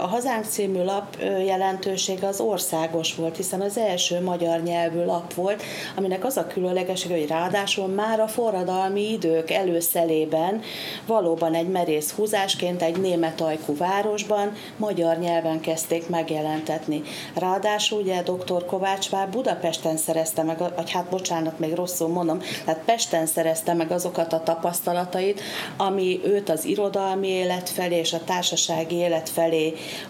a 0.00 0.06
Hazánk 0.06 0.44
című 0.44 0.82
lap 0.82 1.16
jelentősége 1.46 2.26
az 2.26 2.40
országos 2.40 3.14
volt, 3.14 3.36
hiszen 3.36 3.60
az 3.60 3.78
első 3.78 4.20
magyar 4.20 4.62
nyelvű 4.62 5.04
lap 5.04 5.34
volt, 5.34 5.62
aminek 5.96 6.24
az 6.24 6.36
a 6.36 6.46
különlegessége, 6.46 7.18
hogy 7.18 7.28
ráadásul 7.28 7.86
már 7.86 8.20
a 8.20 8.28
forradalmi 8.28 9.12
idők 9.12 9.50
előszelében 9.50 10.60
valóban 11.06 11.54
egy 11.54 11.68
merész 11.68 12.12
húzásként 12.12 12.82
egy 12.82 13.00
német 13.00 13.40
ajkú 13.40 13.76
városban 13.76 14.52
magyar 14.76 15.18
nyelven 15.18 15.60
kezdték 15.60 16.08
megjelentetni. 16.08 17.02
Ráadásul 17.34 18.00
ugye 18.00 18.22
dr. 18.22 18.64
Kovács 18.66 19.10
már 19.10 19.28
Budapesten 19.28 19.96
szerezte 19.96 20.42
meg, 20.42 20.58
vagy 20.76 20.90
hát 20.90 21.08
bocsánat, 21.10 21.58
még 21.58 21.74
rosszul 21.74 22.08
mondom, 22.08 22.40
tehát 22.64 22.82
Pesten 22.84 23.26
szerezte 23.26 23.74
meg 23.74 23.90
azokat 23.90 24.32
a 24.32 24.42
tapasztalatait, 24.42 25.40
ami 25.76 26.20
őt 26.24 26.48
az 26.48 26.64
irodalmi 26.64 27.28
élet 27.28 27.68
felé 27.68 27.96
és 27.96 28.12
a 28.12 28.24
társasági 28.24 28.94
élet 28.94 29.28
felé 29.28 29.61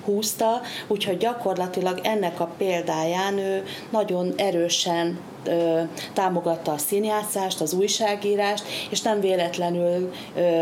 húzta, 0.05 0.61
úgyhogy 0.87 1.17
gyakorlatilag 1.17 2.01
ennek 2.03 2.41
a 2.41 2.51
példáján 2.57 3.39
ő 3.39 3.65
nagyon 3.91 4.33
erősen 4.37 5.19
támogatta 6.13 6.73
a 6.73 6.79
színjátszást, 6.79 7.61
az 7.61 7.73
újságírást, 7.73 8.65
és 8.91 9.03
nem 9.03 9.21
véletlenül 9.21 10.13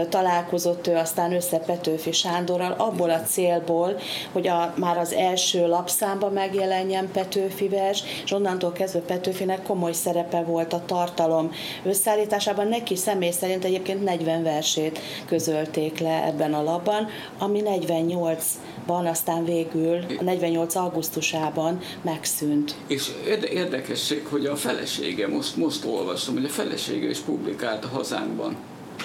találkozott 0.08 0.86
ő 0.86 0.96
aztán 0.96 1.32
össze 1.32 1.58
Petőfi 1.58 2.12
Sándorral 2.12 2.74
abból 2.78 3.10
a 3.10 3.20
célból, 3.20 3.96
hogy 4.32 4.48
a, 4.48 4.74
már 4.76 4.98
az 4.98 5.12
első 5.12 5.66
lapszámba 5.66 6.30
megjelenjen 6.30 7.10
Petőfi 7.12 7.68
vers, 7.68 8.02
és 8.24 8.32
onnantól 8.32 8.72
kezdve 8.72 9.00
Petőfinek 9.00 9.62
komoly 9.62 9.92
szerepe 9.92 10.42
volt 10.42 10.72
a 10.72 10.82
tartalom 10.86 11.52
összeállításában. 11.84 12.68
Neki 12.68 12.96
személy 12.96 13.30
szerint 13.30 13.64
egyébként 13.64 14.04
40 14.04 14.42
versét 14.42 14.98
közölték 15.26 15.98
le 15.98 16.24
ebben 16.24 16.54
a 16.54 16.62
labban, 16.62 17.08
ami 17.38 17.62
48-ban 17.64 19.08
aztán 19.10 19.44
végül, 19.44 20.04
a 20.18 20.22
48 20.22 20.74
augusztusában 20.74 21.80
megszűnt. 22.02 22.74
És 22.86 23.10
érdekesség, 23.50 24.26
hogy 24.26 24.46
a 24.46 24.56
felesége, 24.70 25.28
most, 25.28 25.56
most 25.56 25.84
olvasom, 25.84 26.34
hogy 26.34 26.44
a 26.44 26.48
felesége 26.48 27.08
is 27.08 27.18
publikált 27.18 27.84
a 27.84 27.88
hazánkban. 27.88 28.56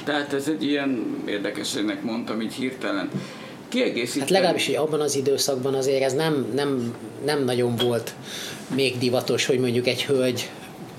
Tehát 0.04 0.34
ez 0.34 0.48
egy 0.48 0.64
ilyen 0.64 1.24
érdekességnek 1.26 2.04
mondtam, 2.04 2.42
így 2.42 2.54
hirtelen. 2.54 3.10
Kiegészítve... 3.70 4.20
Hát 4.20 4.30
legalábbis 4.30 4.66
hogy 4.66 4.76
abban 4.76 5.02
az 5.02 5.16
időszakban 5.16 5.74
azért 5.74 6.04
ez 6.04 6.14
nem, 6.14 6.46
nem, 6.56 6.96
nem 7.26 7.44
nagyon 7.44 7.76
volt 7.76 8.14
még 8.76 8.98
divatos, 8.98 9.46
hogy 9.46 9.60
mondjuk 9.60 9.88
egy 9.88 10.06
hölgy 10.06 10.50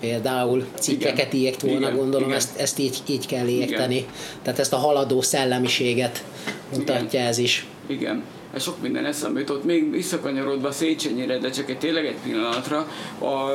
például 0.00 0.64
cikkeket 0.78 1.32
igen, 1.32 1.46
írt 1.46 1.62
volna, 1.62 1.78
igen, 1.78 1.96
gondolom, 1.96 2.26
igen. 2.28 2.38
Ezt, 2.38 2.58
ezt 2.58 2.78
így, 2.78 3.02
így 3.06 3.26
kell 3.26 3.46
érteni. 3.46 3.96
Igen. 3.96 4.08
Tehát 4.42 4.58
ezt 4.58 4.72
a 4.72 4.76
haladó 4.76 5.20
szellemiséget 5.20 6.24
mutatja 6.72 7.18
igen. 7.18 7.26
ez 7.26 7.38
is. 7.38 7.66
Igen 7.86 8.22
sok 8.58 8.82
minden 8.82 9.04
eszembe 9.04 9.40
jutott, 9.40 9.64
még 9.64 9.90
visszakanyarodva 9.90 10.70
Széchenyire, 10.70 11.38
de 11.38 11.50
csak 11.50 11.70
egy 11.70 11.78
tényleg 11.78 12.06
egy 12.06 12.18
pillanatra, 12.22 12.88
a, 13.18 13.50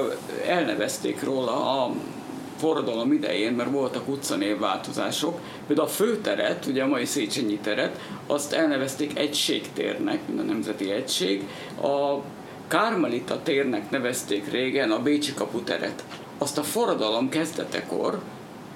elnevezték 0.47 1.23
róla 1.23 1.83
a 1.83 1.91
forradalom 2.57 3.11
idején, 3.11 3.53
mert 3.53 3.71
voltak 3.71 4.07
utcanévváltozások, 4.07 5.39
például 5.67 5.87
a 5.87 5.91
főteret, 5.91 6.65
ugye 6.65 6.83
a 6.83 6.87
mai 6.87 7.05
Széchenyi 7.05 7.57
teret, 7.57 7.99
azt 8.27 8.53
elnevezték 8.53 9.19
egységtérnek, 9.19 10.19
mint 10.27 10.39
a 10.39 10.43
Nemzeti 10.43 10.91
Egység. 10.91 11.47
A 11.81 12.21
Kármelita 12.67 13.41
térnek 13.43 13.89
nevezték 13.89 14.51
régen 14.51 14.91
a 14.91 15.01
Bécsi 15.01 15.33
kaputeret. 15.33 16.03
Azt 16.37 16.57
a 16.57 16.63
forradalom 16.63 17.29
kezdetekor, 17.29 18.19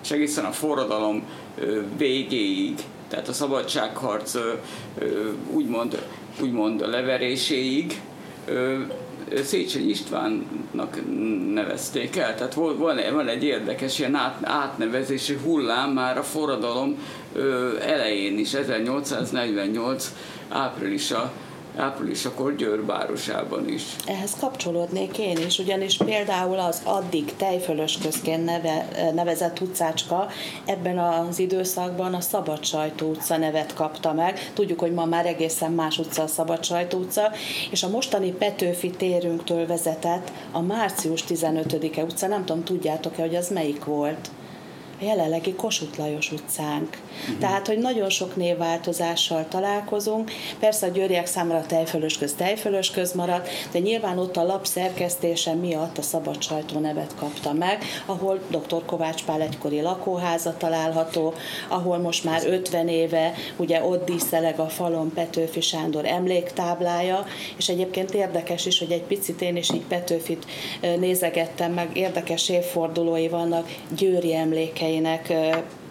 és 0.04 0.12
egészen 0.12 0.46
a 0.46 0.52
forradalom 0.52 1.24
végéig 1.98 2.74
tehát 3.08 3.28
a 3.28 3.34
szabadságharc 3.34 4.36
úgymond, 5.52 6.06
úgymond 6.42 6.88
leveréséig 6.88 8.02
Széchenyi 9.44 9.90
Istvánnak 9.90 11.00
nevezték 11.54 12.16
el. 12.16 12.36
Tehát 12.36 12.54
van, 12.54 12.78
van 13.14 13.28
egy 13.28 13.44
érdekes 13.44 14.00
ilyen 14.00 14.16
át, 14.16 14.38
átnevezési 14.44 15.38
hullám 15.44 15.92
már 15.92 16.18
a 16.18 16.24
forradalom 16.24 16.98
elején 17.82 18.40
is, 18.40 18.54
1848 18.54 20.14
áprilisa 20.50 21.32
áprilisakor 21.78 22.56
Győr 22.56 22.86
városában 22.86 23.70
is. 23.70 23.84
Ehhez 24.06 24.36
kapcsolódnék 24.40 25.18
én 25.18 25.38
is, 25.38 25.60
ugyanis 25.60 25.98
például 25.98 26.60
az 26.60 26.82
addig 26.84 27.36
tejfölösközként 27.36 28.46
neve, 28.46 28.88
nevezett 29.14 29.60
utcácska 29.60 30.28
ebben 30.66 30.98
az 30.98 31.40
időszakban 31.40 32.14
a 32.14 32.22
Szabad 32.22 32.64
Sajtó 32.64 33.10
utca 33.10 33.38
nevet 33.38 33.74
kapta 33.74 34.14
meg. 34.14 34.52
Tudjuk, 34.54 34.80
hogy 34.80 34.94
ma 34.94 35.06
már 35.06 35.26
egészen 35.26 35.72
más 35.72 35.98
utca 35.98 36.24
a 36.24 36.28
Szabad 36.28 36.64
Sajtó 36.64 36.98
utca, 36.98 37.32
és 37.72 37.84
a 37.84 37.90
mostani 37.90 38.32
Petőfi 38.32 38.90
térünktől 38.90 39.68
vezetett 39.68 40.32
a 40.52 40.62
március 40.62 41.24
15-e 41.28 42.04
utca, 42.04 42.28
nem 42.28 42.46
tudom, 42.46 42.64
tudjátok-e, 42.64 43.22
hogy 43.22 43.36
az 43.36 43.50
melyik 43.50 43.84
volt? 43.84 44.30
A 45.02 45.04
jelenlegi 45.04 45.54
Kossuth 45.54 46.00
Lajos 46.00 46.32
utcánk. 46.32 46.98
Uh-huh. 47.22 47.40
Tehát, 47.40 47.68
hogy 47.68 47.78
nagyon 47.78 48.10
sok 48.10 48.36
névváltozással 48.36 49.46
találkozunk. 49.50 50.32
Persze 50.60 50.86
a 50.86 50.90
győriek 50.90 51.26
számára 51.26 51.66
tejfölös 51.66 52.18
köz 52.18 52.34
tejfölös 52.34 52.92
köz 52.92 53.14
maradt, 53.14 53.50
de 53.72 53.80
nyilván 53.80 54.18
ott 54.18 54.38
a 54.38 54.44
lap 54.44 54.66
szerkesztése 54.66 55.54
miatt 55.54 55.98
a 55.98 56.02
szabad 56.02 56.42
sajtó 56.42 56.80
nevet 56.80 57.16
kapta 57.16 57.54
meg, 57.54 57.84
ahol 58.06 58.40
dr. 58.50 58.86
Kovács 58.86 59.24
Pál 59.24 59.42
egykori 59.42 59.82
lakóháza 59.82 60.58
található, 60.58 61.34
ahol 61.68 61.98
most 61.98 62.24
már 62.24 62.42
50 62.46 62.88
éve 62.88 63.34
ugye 63.58 63.84
ott 63.84 64.06
díszeleg 64.06 64.60
a 64.60 64.68
falon 64.68 65.14
Petőfi 65.14 65.62
Sándor 65.62 66.06
emléktáblája, 66.06 67.26
és 67.58 67.70
egyébként 67.70 68.14
érdekes 68.14 68.66
is, 68.66 68.80
hogy 68.80 68.92
egy 68.92 69.04
picit 69.04 69.42
én 69.42 69.56
is 69.56 69.72
így 69.74 69.86
Petőfit 69.88 70.46
nézegettem 71.00 71.72
meg, 71.72 71.98
érdekes 71.98 72.50
évfordulói 72.50 73.28
vannak, 73.28 73.70
Győri 73.98 74.36
emléke 74.36 74.85
gyermekeinek 74.86 75.34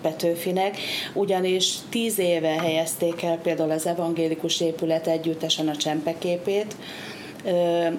Petőfinek, 0.03 0.77
ugyanis 1.13 1.75
tíz 1.89 2.19
éve 2.19 2.61
helyezték 2.61 3.23
el 3.23 3.39
például 3.39 3.71
az 3.71 3.87
evangélikus 3.87 4.61
épület 4.61 5.07
együttesen 5.07 5.69
a 5.69 5.77
csempeképét, 5.77 6.77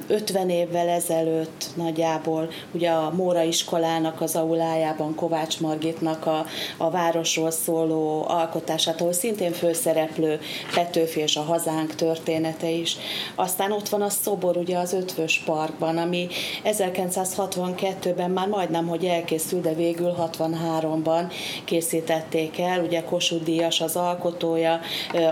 50 0.08 0.50
évvel 0.50 0.88
ezelőtt 0.88 1.66
nagyjából 1.76 2.50
ugye 2.72 2.90
a 2.90 3.14
Móra 3.16 3.42
iskolának 3.42 4.22
az 4.22 4.36
aulájában 4.36 5.16
Kovács 5.16 5.60
Margitnak 5.60 6.26
a, 6.26 6.46
a 6.78 6.90
városról 6.90 7.52
szóló 7.52 8.26
alkotását, 8.28 9.02
ahol 9.02 9.14
szintén 9.14 9.52
főszereplő 9.52 10.40
Petőfi 10.74 11.20
és 11.20 11.36
a 11.36 11.42
hazánk 11.42 11.96
története 11.96 12.70
is. 12.70 12.98
Aztán 13.36 13.72
ott 13.72 13.90
van 13.90 14.02
a 14.02 14.10
szobor 14.10 14.58
ugye 14.58 14.78
az 14.78 14.94
Ötvös 14.94 15.42
Parkban, 15.46 15.98
ami 15.98 16.28
1962-ben 16.64 18.32
már 18.32 18.48
majdnem, 18.48 18.88
hogy 18.88 19.06
elkészült, 19.06 19.62
de 19.62 19.74
végül 19.74 20.16
63-ban 20.20 21.32
készítették 21.66 22.60
el, 22.60 22.84
ugye 22.84 23.04
Kossuth 23.04 23.44
Díjas 23.44 23.82
az 23.82 23.96
alkotója, 23.96 24.80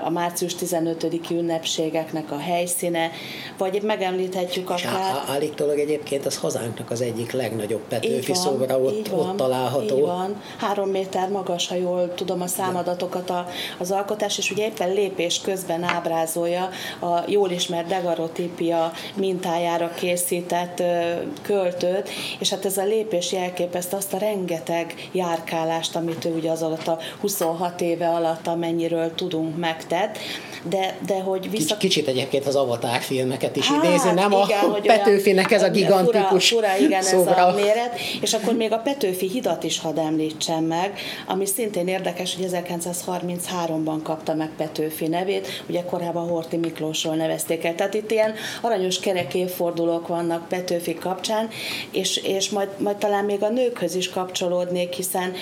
a 0.03 0.09
március 0.09 0.55
15 0.55 1.07
ünnepségeknek 1.29 2.31
a 2.31 2.37
helyszíne, 2.37 3.11
vagy 3.57 3.81
meg 3.81 4.01
megemlíthetjük 4.03 4.69
akár. 4.69 4.79
És 4.79 5.29
állítólag 5.29 5.79
egyébként 5.79 6.25
az 6.25 6.37
hazánknak 6.37 6.91
az 6.91 7.01
egyik 7.01 7.31
legnagyobb 7.31 7.81
Petőfi 7.87 8.33
szobra 8.33 8.79
ott, 8.79 9.07
van, 9.07 9.29
ott 9.29 9.37
található. 9.37 9.95
Így 9.95 10.01
van. 10.01 10.41
Három 10.57 10.89
méter 10.89 11.29
magas, 11.29 11.67
ha 11.67 11.75
jól 11.75 12.13
tudom 12.13 12.41
a 12.41 12.47
számadatokat 12.47 13.29
a, 13.29 13.47
az 13.77 13.91
alkotás, 13.91 14.37
és 14.37 14.51
ugye 14.51 14.65
éppen 14.65 14.93
lépés 14.93 15.41
közben 15.41 15.83
ábrázolja 15.83 16.69
a 16.99 17.23
jól 17.27 17.51
ismert 17.51 17.87
degarotípia 17.87 18.91
mintájára 19.15 19.89
készített 19.89 20.83
költőt, 21.41 22.09
és 22.39 22.49
hát 22.49 22.65
ez 22.65 22.77
a 22.77 22.83
lépés 22.83 23.31
jelképezte 23.31 23.95
azt 23.95 24.13
a 24.13 24.17
rengeteg 24.17 25.09
járkálást, 25.11 25.95
amit 25.95 26.25
ő 26.25 26.29
ugye 26.29 26.51
az 26.51 26.61
alatt 26.61 26.87
a 26.87 26.99
26 27.21 27.81
éve 27.81 28.09
alatt, 28.09 28.47
amennyiről 28.47 29.15
tudunk 29.15 29.57
megtett, 29.57 30.17
de, 30.63 30.97
de 31.05 31.21
hogy 31.21 31.49
vissza... 31.49 31.77
Kicsit 31.77 32.07
egyébként 32.07 32.45
az 32.45 32.55
Avatar 32.55 33.01
filmeket 33.01 33.55
is 33.55 33.67
hát, 33.67 33.83
idézi, 33.93 34.13
nem 34.13 34.31
igen, 34.31 34.63
a 34.63 34.79
Petőfinek 34.81 35.51
ez 35.51 35.63
a 35.63 35.69
gigantikus 35.69 36.49
fura, 36.49 36.67
fura, 36.67 36.85
igen, 36.85 37.01
szobra. 37.01 37.35
ez 37.35 37.53
a 37.53 37.55
méret, 37.55 37.99
és 38.21 38.33
akkor 38.33 38.53
még 38.53 38.71
a 38.71 38.77
Petőfi 38.77 39.29
hidat 39.29 39.63
is 39.63 39.79
hadd 39.79 39.99
említsem 39.99 40.63
meg, 40.63 40.99
ami 41.27 41.45
szintén 41.45 41.87
érdekes, 41.87 42.35
hogy 42.35 42.47
1933-ban 42.51 43.99
kapta 44.03 44.33
meg 44.33 44.49
Petőfi 44.57 45.07
nevét, 45.07 45.63
ugye 45.67 45.83
korábban 45.83 46.27
Horti 46.27 46.57
Miklósról 46.57 47.15
nevezték 47.15 47.63
el, 47.63 47.75
tehát 47.75 47.93
itt 47.93 48.11
ilyen 48.11 48.33
aranyos 48.61 48.99
kerek 48.99 49.33
évfordulók 49.33 50.07
vannak 50.07 50.47
Petőfi 50.47 50.93
kapcsán, 50.93 51.49
és, 51.91 52.17
és 52.17 52.49
majd, 52.49 52.69
majd 52.77 52.97
talán 52.97 53.25
még 53.25 53.43
a 53.43 53.49
nőkhöz 53.49 53.95
is 53.95 54.09
kapcsolódnék, 54.09 54.93
hiszen 54.93 55.33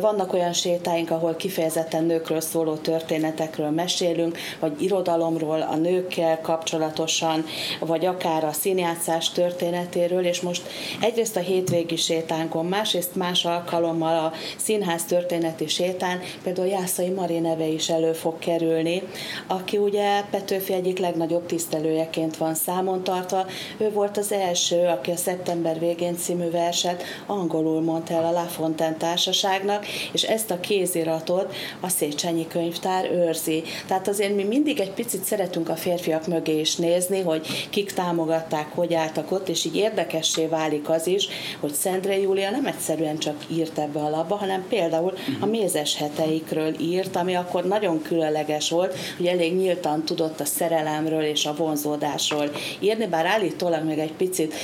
vannak 0.00 0.32
olyan 0.32 0.52
sétáink, 0.52 1.10
ahol 1.10 1.36
kifejezetten 1.36 2.04
nőkről 2.04 2.40
szóló 2.40 2.74
történetekről 2.74 3.70
mesélünk, 3.70 4.38
vagy 4.60 4.82
irodalomról, 4.82 5.60
a 5.60 5.76
nőkkel 5.76 6.40
kapcsolatosan, 6.40 7.44
vagy 7.92 8.06
akár 8.06 8.44
a 8.44 8.52
színjátszás 8.52 9.30
történetéről, 9.30 10.24
és 10.24 10.40
most 10.40 10.62
egyrészt 11.00 11.36
a 11.36 11.40
hétvégi 11.40 11.96
sétánkon, 11.96 12.66
másrészt 12.66 13.14
más 13.14 13.44
alkalommal 13.44 14.18
a 14.24 14.32
színház 14.56 15.04
történeti 15.04 15.68
sétán, 15.68 16.20
például 16.42 16.68
Jászai 16.68 17.08
Mari 17.08 17.38
neve 17.38 17.66
is 17.66 17.88
elő 17.88 18.12
fog 18.12 18.38
kerülni, 18.38 19.02
aki 19.46 19.76
ugye 19.76 20.22
Petőfi 20.30 20.72
egyik 20.72 20.98
legnagyobb 20.98 21.46
tisztelőjeként 21.46 22.36
van 22.36 22.54
számon 22.54 23.04
tartva. 23.04 23.46
Ő 23.78 23.90
volt 23.90 24.16
az 24.16 24.32
első, 24.32 24.86
aki 24.86 25.10
a 25.10 25.16
Szeptember 25.16 25.78
végén 25.78 26.16
című 26.16 26.50
verset 26.50 27.02
angolul 27.26 27.80
mondta 27.80 28.14
el 28.14 28.24
a 28.24 28.30
La 28.30 28.44
Fontaine 28.44 28.96
társaságnak, 28.96 29.86
és 30.12 30.22
ezt 30.22 30.50
a 30.50 30.60
kéziratot 30.60 31.54
a 31.80 31.88
Széchenyi 31.88 32.46
könyvtár 32.46 33.10
őrzi. 33.10 33.62
Tehát 33.86 34.08
azért 34.08 34.34
mi 34.34 34.44
mindig 34.44 34.80
egy 34.80 34.92
picit 34.92 35.24
szeretünk 35.24 35.68
a 35.68 35.76
férfiak 35.76 36.26
mögé 36.26 36.60
is 36.60 36.76
nézni, 36.76 37.20
hogy 37.20 37.46
kik 37.82 37.92
támogatták, 37.92 38.66
hogy 38.74 38.94
álltak 38.94 39.30
ott, 39.30 39.48
és 39.48 39.64
így 39.64 39.76
érdekessé 39.76 40.46
válik 40.46 40.88
az 40.88 41.06
is, 41.06 41.28
hogy 41.60 41.72
Szendre 41.72 42.18
Júlia 42.18 42.50
nem 42.50 42.66
egyszerűen 42.66 43.18
csak 43.18 43.36
írt 43.48 43.78
ebbe 43.78 44.00
a 44.00 44.10
labba, 44.10 44.36
hanem 44.36 44.64
például 44.68 45.12
a 45.40 45.46
mézes 45.46 45.96
heteikről 45.96 46.80
írt, 46.80 47.16
ami 47.16 47.34
akkor 47.34 47.64
nagyon 47.64 48.02
különleges 48.02 48.70
volt, 48.70 48.94
hogy 49.16 49.26
elég 49.26 49.54
nyíltan 49.54 50.04
tudott 50.04 50.40
a 50.40 50.44
szerelemről 50.44 51.22
és 51.22 51.46
a 51.46 51.54
vonzódásról 51.54 52.50
írni, 52.80 53.06
bár 53.06 53.26
állítólag 53.26 53.84
még 53.84 53.98
egy 53.98 54.12
picit 54.12 54.54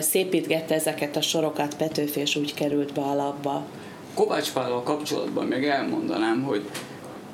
szépítgette 0.00 0.74
ezeket 0.74 1.16
a 1.16 1.20
sorokat 1.20 1.76
Petőfi, 1.76 2.20
és 2.20 2.36
úgy 2.36 2.54
került 2.54 2.92
be 2.92 3.00
a 3.00 3.14
labba. 3.14 3.64
Kovács 4.14 4.52
Pállal 4.52 4.82
kapcsolatban 4.82 5.46
még 5.46 5.64
elmondanám, 5.64 6.42
hogy 6.42 6.62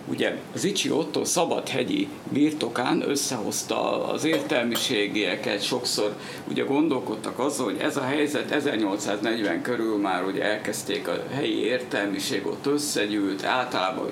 ugye 0.09 0.37
Zicsi 0.55 0.91
Otto 0.91 1.25
szabadhegyi 1.25 2.09
birtokán 2.33 3.03
összehozta 3.09 4.09
az 4.09 4.25
értelmiségieket, 4.25 5.63
sokszor 5.63 6.15
ugye 6.49 6.63
gondolkodtak 6.63 7.39
azzal, 7.39 7.65
hogy 7.65 7.79
ez 7.81 7.97
a 7.97 8.03
helyzet 8.03 8.51
1840 8.51 9.63
körül 9.63 9.97
már 9.97 10.25
ugye 10.25 10.43
elkezdték 10.43 11.09
a 11.09 11.23
helyi 11.31 11.65
értelmiség, 11.65 12.47
ott 12.47 12.67
összegyűlt, 12.67 13.45
általában 13.45 14.11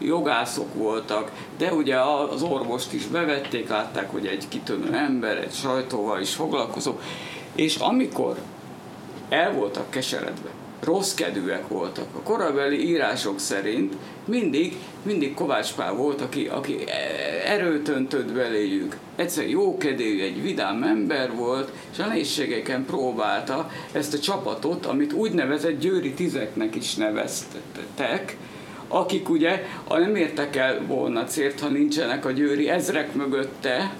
jogászok 0.00 0.74
voltak, 0.74 1.30
de 1.58 1.72
ugye 1.72 2.00
az 2.00 2.42
orvost 2.42 2.92
is 2.92 3.06
bevették, 3.06 3.68
látták, 3.68 4.10
hogy 4.10 4.26
egy 4.26 4.48
kitűnő 4.48 4.94
ember, 4.94 5.36
egy 5.36 5.52
sajtóval 5.52 6.20
is 6.20 6.34
foglalkozó, 6.34 6.98
és 7.54 7.76
amikor 7.76 8.36
el 9.28 9.52
voltak 9.52 9.90
keseredve, 9.90 10.50
rossz 10.84 11.14
kedvűek 11.14 11.68
voltak. 11.68 12.06
A 12.16 12.22
korabeli 12.22 12.88
írások 12.88 13.38
szerint 13.40 13.94
mindig, 14.24 14.76
mindig 15.02 15.34
Kovács 15.34 15.72
Pál 15.72 15.92
volt, 15.92 16.20
aki, 16.20 16.46
aki 16.46 16.78
erőt 17.46 17.88
öntött 17.88 18.32
beléjük. 18.32 18.96
Egyszer 19.16 19.48
jókedélyű, 19.48 20.22
egy 20.22 20.42
vidám 20.42 20.82
ember 20.82 21.34
volt, 21.34 21.72
és 21.92 21.98
a 21.98 22.06
nehézségeken 22.06 22.84
próbálta 22.84 23.70
ezt 23.92 24.14
a 24.14 24.18
csapatot, 24.18 24.86
amit 24.86 25.12
úgynevezett 25.12 25.80
győri 25.80 26.12
tizeknek 26.12 26.74
is 26.74 26.94
neveztek, 26.94 28.36
akik 28.88 29.28
ugye 29.28 29.64
a 29.84 29.98
nem 29.98 30.16
értek 30.16 30.56
el 30.56 30.86
volna 30.86 31.24
célt, 31.24 31.60
ha 31.60 31.68
nincsenek 31.68 32.24
a 32.24 32.30
győri 32.30 32.68
ezrek 32.68 33.14
mögötte, 33.14 33.94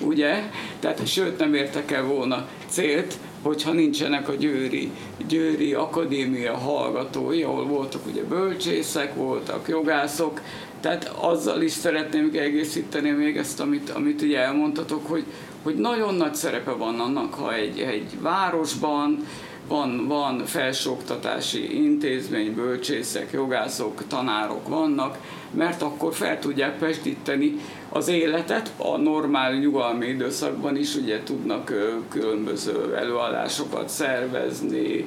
ugye, 0.00 0.42
tehát 0.80 1.06
sőt 1.06 1.38
nem 1.38 1.54
értek 1.54 1.90
el 1.90 2.04
volna 2.04 2.48
célt, 2.68 3.14
hogyha 3.46 3.72
nincsenek 3.72 4.28
a 4.28 4.34
Győri, 4.34 4.90
Győri 5.28 5.74
Akadémia 5.74 6.56
hallgatói, 6.56 7.42
ahol 7.42 7.66
voltak 7.66 8.06
ugye 8.06 8.24
bölcsészek, 8.24 9.14
voltak 9.14 9.68
jogászok, 9.68 10.40
tehát 10.80 11.12
azzal 11.20 11.62
is 11.62 11.72
szeretném 11.72 12.30
egészíteni 12.34 13.10
még 13.10 13.36
ezt, 13.36 13.60
amit, 13.60 13.90
amit 13.90 14.22
ugye 14.22 14.38
elmondtatok, 14.38 15.06
hogy, 15.06 15.24
hogy 15.62 15.74
nagyon 15.74 16.14
nagy 16.14 16.34
szerepe 16.34 16.70
van 16.70 17.00
annak, 17.00 17.34
ha 17.34 17.54
egy, 17.54 17.78
egy 17.78 18.20
városban 18.20 19.26
van, 19.68 20.06
van 20.08 20.44
felsőoktatási 20.44 21.84
intézmény, 21.84 22.54
bölcsészek, 22.54 23.32
jogászok, 23.32 24.06
tanárok 24.06 24.68
vannak, 24.68 25.18
mert 25.50 25.82
akkor 25.82 26.14
fel 26.14 26.38
tudják 26.38 26.78
pestíteni 26.78 27.60
az 27.88 28.08
életet, 28.08 28.72
a 28.76 28.96
normál 28.96 29.52
nyugalmi 29.52 30.06
időszakban 30.06 30.76
is 30.76 30.94
ugye 30.94 31.22
tudnak 31.22 31.72
különböző 32.08 32.96
előadásokat 32.96 33.88
szervezni, 33.88 35.06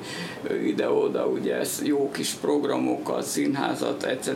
ide-oda 0.66 1.26
ugye 1.26 1.62
jó 1.84 2.12
kis 2.12 2.30
programokat, 2.30 3.24
színházat, 3.24 4.04
etc. 4.04 4.30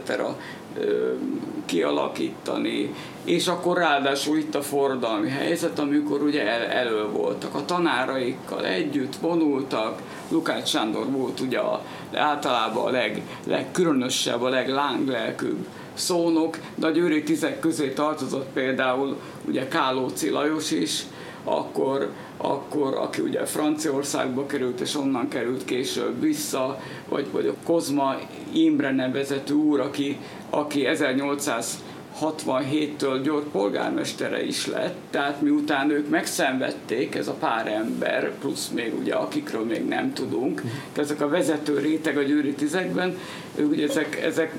kialakítani, 1.65 2.93
és 3.23 3.47
akkor 3.47 3.77
ráadásul 3.77 4.37
itt 4.37 4.55
a 4.55 4.61
forradalmi 4.61 5.29
helyzet, 5.29 5.79
amikor 5.79 6.21
ugye 6.21 6.47
el, 6.47 6.61
elő 6.61 7.07
voltak 7.07 7.55
a 7.55 7.65
tanáraikkal 7.65 8.65
együtt, 8.65 9.15
vonultak, 9.15 10.01
Lukács 10.29 10.67
Sándor 10.67 11.11
volt 11.11 11.39
ugye 11.39 11.59
a, 11.59 11.81
általában 12.13 12.85
a 12.85 12.89
leg, 12.89 13.21
legkülönösebb, 13.47 14.41
a 14.41 14.49
leglánglelkűbb 14.49 15.67
szónok, 15.93 16.57
de 16.75 16.87
a 16.87 16.91
győri 16.91 17.23
tizek 17.23 17.59
közé 17.59 17.89
tartozott 17.89 18.47
például 18.53 19.17
ugye 19.47 19.67
Kálóci 19.67 20.29
Lajos 20.29 20.71
is, 20.71 21.03
akkor, 21.43 22.11
akkor 22.37 22.93
aki 22.93 23.21
ugye 23.21 23.45
Franciaországba 23.45 24.45
került, 24.45 24.79
és 24.79 24.95
onnan 24.95 25.27
került 25.27 25.65
később 25.65 26.21
vissza, 26.21 26.79
vagy, 27.09 27.27
vagy 27.31 27.47
a 27.47 27.53
Kozma 27.65 28.15
Imre 28.53 28.91
nevezetű 28.91 29.53
úr, 29.53 29.79
aki, 29.79 30.17
aki 30.49 30.85
1800 30.85 31.83
67-től 32.21 33.19
György 33.23 33.47
polgármestere 33.51 34.45
is 34.45 34.67
lett, 34.67 34.95
tehát 35.09 35.41
miután 35.41 35.89
ők 35.89 36.09
megszenvedték, 36.09 37.15
ez 37.15 37.27
a 37.27 37.33
pár 37.33 37.67
ember, 37.67 38.31
plusz 38.39 38.69
még 38.69 38.93
ugye 38.99 39.13
akikről 39.13 39.65
még 39.65 39.85
nem 39.85 40.13
tudunk, 40.13 40.61
ezek 40.97 41.21
a 41.21 41.29
vezető 41.29 41.79
réteg 41.79 42.17
a 42.17 42.21
győri 42.21 42.53
tizekben, 42.53 43.17
ők 43.55 43.71
ugye 43.71 43.87
ezek, 43.87 44.21
ezek, 44.23 44.55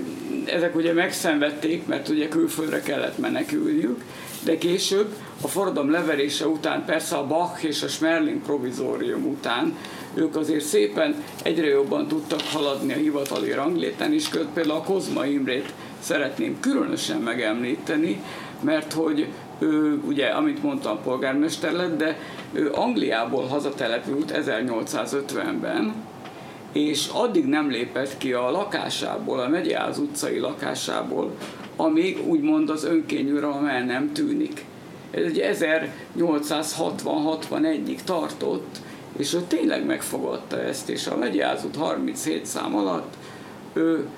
ezek 0.46 0.76
ugye 0.76 0.92
megszenvedték, 0.92 1.86
mert 1.86 2.08
ugye 2.08 2.28
külföldre 2.28 2.80
kellett 2.80 3.18
menekülniük, 3.18 4.02
de 4.44 4.58
később 4.58 5.14
a 5.40 5.48
forradalom 5.48 5.90
leverése 5.90 6.46
után, 6.46 6.84
persze 6.84 7.16
a 7.16 7.26
Bach 7.26 7.64
és 7.64 7.82
a 7.82 7.88
Schmerling 7.88 8.42
provizórium 8.42 9.26
után 9.26 9.76
ők 10.14 10.36
azért 10.36 10.64
szépen 10.64 11.22
egyre 11.42 11.66
jobban 11.66 12.08
tudtak 12.08 12.40
haladni 12.40 12.92
a 12.92 12.96
hivatali 12.96 13.52
rangléten, 13.52 14.12
és 14.12 14.28
például 14.54 14.78
a 14.78 14.82
Kozma 14.82 15.26
Imrét 15.26 15.72
szeretném 16.04 16.60
különösen 16.60 17.20
megemlíteni, 17.20 18.22
mert 18.60 18.92
hogy 18.92 19.28
ő 19.58 20.00
ugye, 20.06 20.26
amit 20.26 20.62
mondtam, 20.62 21.02
polgármester 21.02 21.72
lett, 21.72 21.96
de 21.96 22.18
ő 22.52 22.72
Angliából 22.72 23.46
hazatelepült 23.46 24.32
1850-ben, 24.36 25.94
és 26.72 27.08
addig 27.12 27.46
nem 27.46 27.70
lépett 27.70 28.18
ki 28.18 28.32
a 28.32 28.50
lakásából, 28.50 29.40
a 29.40 29.48
Megyáz 29.48 29.98
utcai 29.98 30.38
lakásából, 30.38 31.36
amíg 31.76 32.26
úgymond 32.26 32.70
az 32.70 32.84
önkényuralom 32.84 33.66
el 33.66 33.84
nem 33.84 34.12
tűnik. 34.12 34.64
Ez 35.10 35.22
egy 35.24 35.42
1860-61-ig 36.18 37.98
tartott, 38.04 38.76
és 39.16 39.34
ő 39.34 39.40
tényleg 39.48 39.86
megfogadta 39.86 40.60
ezt, 40.60 40.88
és 40.88 41.06
a 41.06 41.16
Megyáz 41.16 41.64
út 41.64 41.76
37 41.76 42.46
szám 42.46 42.76
alatt 42.76 43.14
ő 43.72 44.08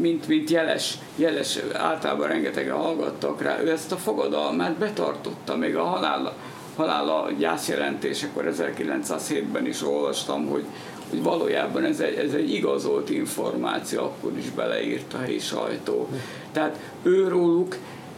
mint, 0.00 0.28
mint 0.28 0.50
jeles, 0.50 0.98
jeles, 1.16 1.58
általában 1.72 2.28
rengetegen 2.28 2.76
hallgattak 2.76 3.42
rá, 3.42 3.60
ő 3.62 3.70
ezt 3.70 3.92
a 3.92 3.96
fogadalmát 3.96 4.78
betartotta, 4.78 5.56
még 5.56 5.76
a 5.76 5.82
halála, 5.82 6.34
halála 6.76 7.30
gyászjelentésekor 7.38 8.54
1907-ben 8.58 9.66
is 9.66 9.82
olvastam, 9.82 10.46
hogy, 10.46 10.64
hogy 11.10 11.22
valójában 11.22 11.84
ez 11.84 12.00
egy, 12.00 12.14
ez 12.14 12.32
egy 12.32 12.52
igazolt 12.52 13.10
információ, 13.10 14.02
akkor 14.02 14.32
is 14.38 14.50
beleírt 14.50 15.14
a 15.14 15.18
helyi 15.18 15.38
sajtó. 15.38 16.08
Tehát 16.52 16.78
őróluk 17.02 17.76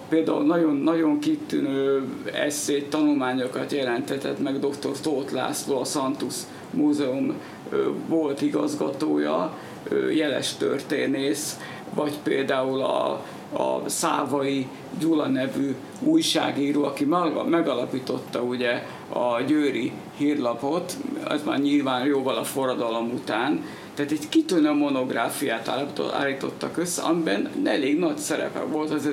például 0.08 0.44
nagyon, 0.44 0.76
nagyon 0.76 1.18
kitűnő 1.18 2.04
eszét, 2.32 2.90
tanulmányokat 2.90 3.72
jelentetett 3.72 4.38
meg 4.38 4.58
dr. 4.58 5.00
Tóth 5.00 5.32
László, 5.32 5.80
a 5.80 5.84
Santus 5.84 6.34
Múzeum 6.70 7.34
volt 8.06 8.42
igazgatója, 8.42 9.58
jeles 10.14 10.56
történész, 10.56 11.58
vagy 11.94 12.18
például 12.22 12.80
a, 12.80 13.10
a 13.52 13.88
Szávai 13.88 14.66
Gyula 14.98 15.26
nevű 15.26 15.74
újságíró, 16.00 16.84
aki 16.84 17.04
megalapította 17.48 18.42
ugye 18.42 18.82
a 19.08 19.40
Győri 19.40 19.92
hírlapot, 20.16 20.96
az 21.24 21.42
már 21.44 21.58
nyilván 21.58 22.06
jóval 22.06 22.36
a 22.36 22.44
forradalom 22.44 23.10
után, 23.10 23.64
tehát 23.94 24.10
egy 24.10 24.28
kitűnő 24.28 24.72
monográfiát 24.72 25.70
állítottak 26.12 26.76
össze, 26.76 27.02
amiben 27.02 27.50
elég 27.64 27.98
nagy 27.98 28.18
szerepe 28.18 28.60
volt 28.60 28.90
az 28.90 29.08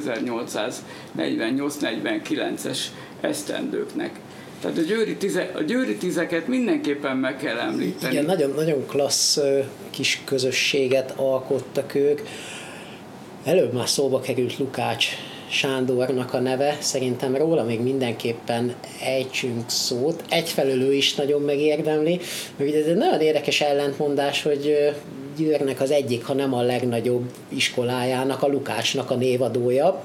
1848-49-es 1.18 2.80
esztendőknek. 3.22 4.20
Tehát 4.62 4.78
a 4.78 4.82
győri, 4.82 5.16
tize, 5.16 5.52
a 5.56 5.62
győri 5.62 5.96
tizeket 5.96 6.48
mindenképpen 6.48 7.18
meg 7.18 7.38
kell 7.38 7.58
említeni. 7.58 8.14
Igen, 8.14 8.26
nagyon, 8.26 8.54
nagyon 8.56 8.86
klassz 8.86 9.40
kis 9.90 10.22
közösséget 10.26 11.14
alkottak 11.16 11.96
ők. 11.96 12.22
Előbb 13.44 13.74
már 13.74 13.90
szóba 13.90 14.20
került 14.20 14.58
Lukács 14.58 15.08
Sándornak 15.50 16.34
a 16.34 16.40
neve, 16.40 16.78
szerintem 16.80 17.36
róla 17.36 17.64
még 17.64 17.82
mindenképpen 17.82 18.74
ejtsünk 19.04 19.70
szót. 19.70 20.24
Egyfelől 20.30 20.82
ő 20.82 20.94
is 20.94 21.16
nagyon 21.16 21.42
megérdemli, 21.42 22.20
mert 22.58 22.76
ez 22.76 22.86
egy 22.86 22.96
nagyon 22.96 23.22
érdekes 23.22 23.62
ellentmondás, 23.62 24.44
hogy 24.44 24.94
Győrnek 25.38 25.82
az 25.82 25.92
egyik, 25.92 26.26
ha 26.26 26.34
nem 26.34 26.54
a 26.54 26.62
legnagyobb 26.62 27.32
iskolájának, 27.50 28.44
a 28.44 28.48
Lukácsnak 28.48 29.12
a 29.12 29.16
névadója 29.16 30.04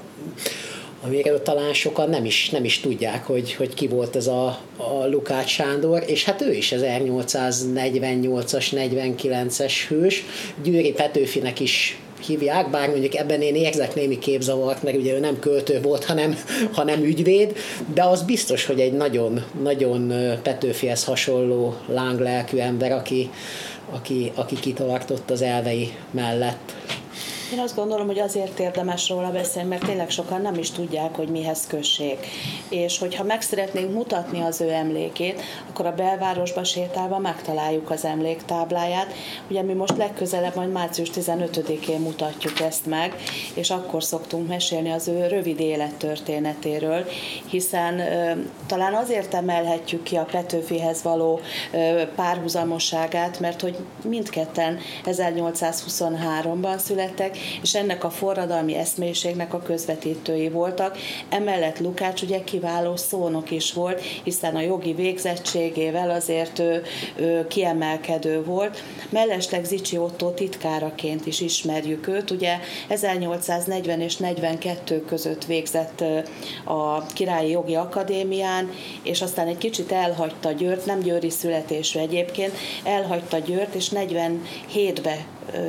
amiről 1.05 1.41
talán 1.41 1.73
sokan 1.73 2.09
nem 2.09 2.25
is, 2.25 2.49
nem 2.49 2.63
is 2.63 2.79
tudják, 2.79 3.25
hogy, 3.25 3.53
hogy 3.53 3.73
ki 3.73 3.87
volt 3.87 4.15
ez 4.15 4.27
a, 4.27 4.45
a 4.77 5.07
Lukács 5.09 5.49
Sándor, 5.49 6.03
és 6.07 6.23
hát 6.23 6.41
ő 6.41 6.53
is 6.53 6.73
1848-as, 6.77 8.65
49-es 8.71 9.73
hős, 9.87 10.23
Győri 10.63 10.91
Petőfinek 10.91 11.59
is 11.59 11.97
hívják, 12.25 12.69
bár 12.69 12.89
mondjuk 12.89 13.15
ebben 13.15 13.41
én 13.41 13.55
érzek 13.55 13.95
némi 13.95 14.19
képzavart, 14.19 14.83
mert 14.83 14.97
ugye 14.97 15.13
ő 15.13 15.19
nem 15.19 15.39
költő 15.39 15.81
volt, 15.81 16.05
hanem, 16.05 16.37
hanem 16.77 17.03
ügyvéd, 17.03 17.55
de 17.93 18.03
az 18.03 18.21
biztos, 18.21 18.65
hogy 18.65 18.79
egy 18.79 18.93
nagyon, 18.93 19.43
nagyon 19.61 20.13
Petőfihez 20.43 21.03
hasonló 21.03 21.75
lánglelkű 21.87 22.57
ember, 22.57 22.91
aki, 22.91 23.29
aki, 23.91 24.31
aki 24.35 24.55
kitartott 24.59 25.29
az 25.29 25.41
elvei 25.41 25.91
mellett. 26.11 26.75
Én 27.53 27.59
azt 27.59 27.75
gondolom, 27.75 28.07
hogy 28.07 28.19
azért 28.19 28.59
érdemes 28.59 29.09
róla 29.09 29.31
beszélni, 29.31 29.69
mert 29.69 29.85
tényleg 29.85 30.09
sokan 30.09 30.41
nem 30.41 30.57
is 30.57 30.71
tudják, 30.71 31.15
hogy 31.15 31.27
mihez 31.27 31.67
kösség. 31.67 32.17
És 32.69 32.99
hogyha 32.99 33.23
meg 33.23 33.41
szeretnénk 33.41 33.93
mutatni 33.93 34.41
az 34.41 34.61
ő 34.61 34.69
emlékét, 34.69 35.41
akkor 35.69 35.85
a 35.85 35.93
belvárosba 35.93 36.63
sétálva 36.63 37.17
megtaláljuk 37.17 37.89
az 37.89 38.05
emléktábláját. 38.05 39.13
Ugye 39.49 39.61
mi 39.61 39.73
most 39.73 39.97
legközelebb, 39.97 40.55
majd 40.55 40.71
március 40.71 41.09
15-én 41.15 41.99
mutatjuk 41.99 42.59
ezt 42.59 42.85
meg, 42.85 43.15
és 43.53 43.69
akkor 43.69 44.03
szoktunk 44.03 44.47
mesélni 44.47 44.91
az 44.91 45.07
ő 45.07 45.27
rövid 45.27 45.59
élettörténetéről, 45.59 47.05
hiszen 47.49 47.99
ö, 47.99 48.31
talán 48.67 48.93
azért 48.93 49.33
emelhetjük 49.33 50.03
ki 50.03 50.15
a 50.15 50.27
Petőfihez 50.31 51.03
való 51.03 51.39
ö, 51.71 52.01
párhuzamosságát, 52.15 53.39
mert 53.39 53.61
hogy 53.61 53.77
mindketten 54.03 54.79
1823-ban 55.05 56.77
születtek, 56.77 57.37
és 57.61 57.75
ennek 57.75 58.03
a 58.03 58.09
forradalmi 58.09 58.75
eszmélyiségnek 58.75 59.53
a 59.53 59.61
közvetítői 59.61 60.49
voltak. 60.49 60.97
Emellett 61.29 61.79
Lukács 61.79 62.21
ugye 62.21 62.43
kiváló 62.43 62.95
szónok 62.95 63.51
is 63.51 63.73
volt, 63.73 64.01
hiszen 64.23 64.55
a 64.55 64.61
jogi 64.61 64.93
végzettségével 64.93 66.09
azért 66.09 66.59
ő, 66.59 66.83
ő 67.15 67.47
kiemelkedő 67.47 68.43
volt. 68.43 68.83
Mellesleg 69.09 69.63
Zicsi 69.63 69.97
Otto 69.97 70.31
titkáraként 70.31 71.25
is 71.25 71.41
ismerjük 71.41 72.07
őt, 72.07 72.31
ugye 72.31 72.57
1840 72.87 74.01
és 74.01 74.17
42 74.17 75.01
között 75.05 75.45
végzett 75.45 76.03
a 76.63 77.05
Királyi 77.05 77.49
Jogi 77.49 77.75
Akadémián, 77.75 78.71
és 79.03 79.21
aztán 79.21 79.47
egy 79.47 79.57
kicsit 79.57 79.91
elhagyta 79.91 80.51
Győrt, 80.51 80.85
nem 80.85 80.99
győri 80.99 81.29
születésű 81.29 81.99
egyébként, 81.99 82.53
elhagyta 82.83 83.37
Győrt, 83.37 83.75
és 83.75 83.89
47-be 83.91 85.25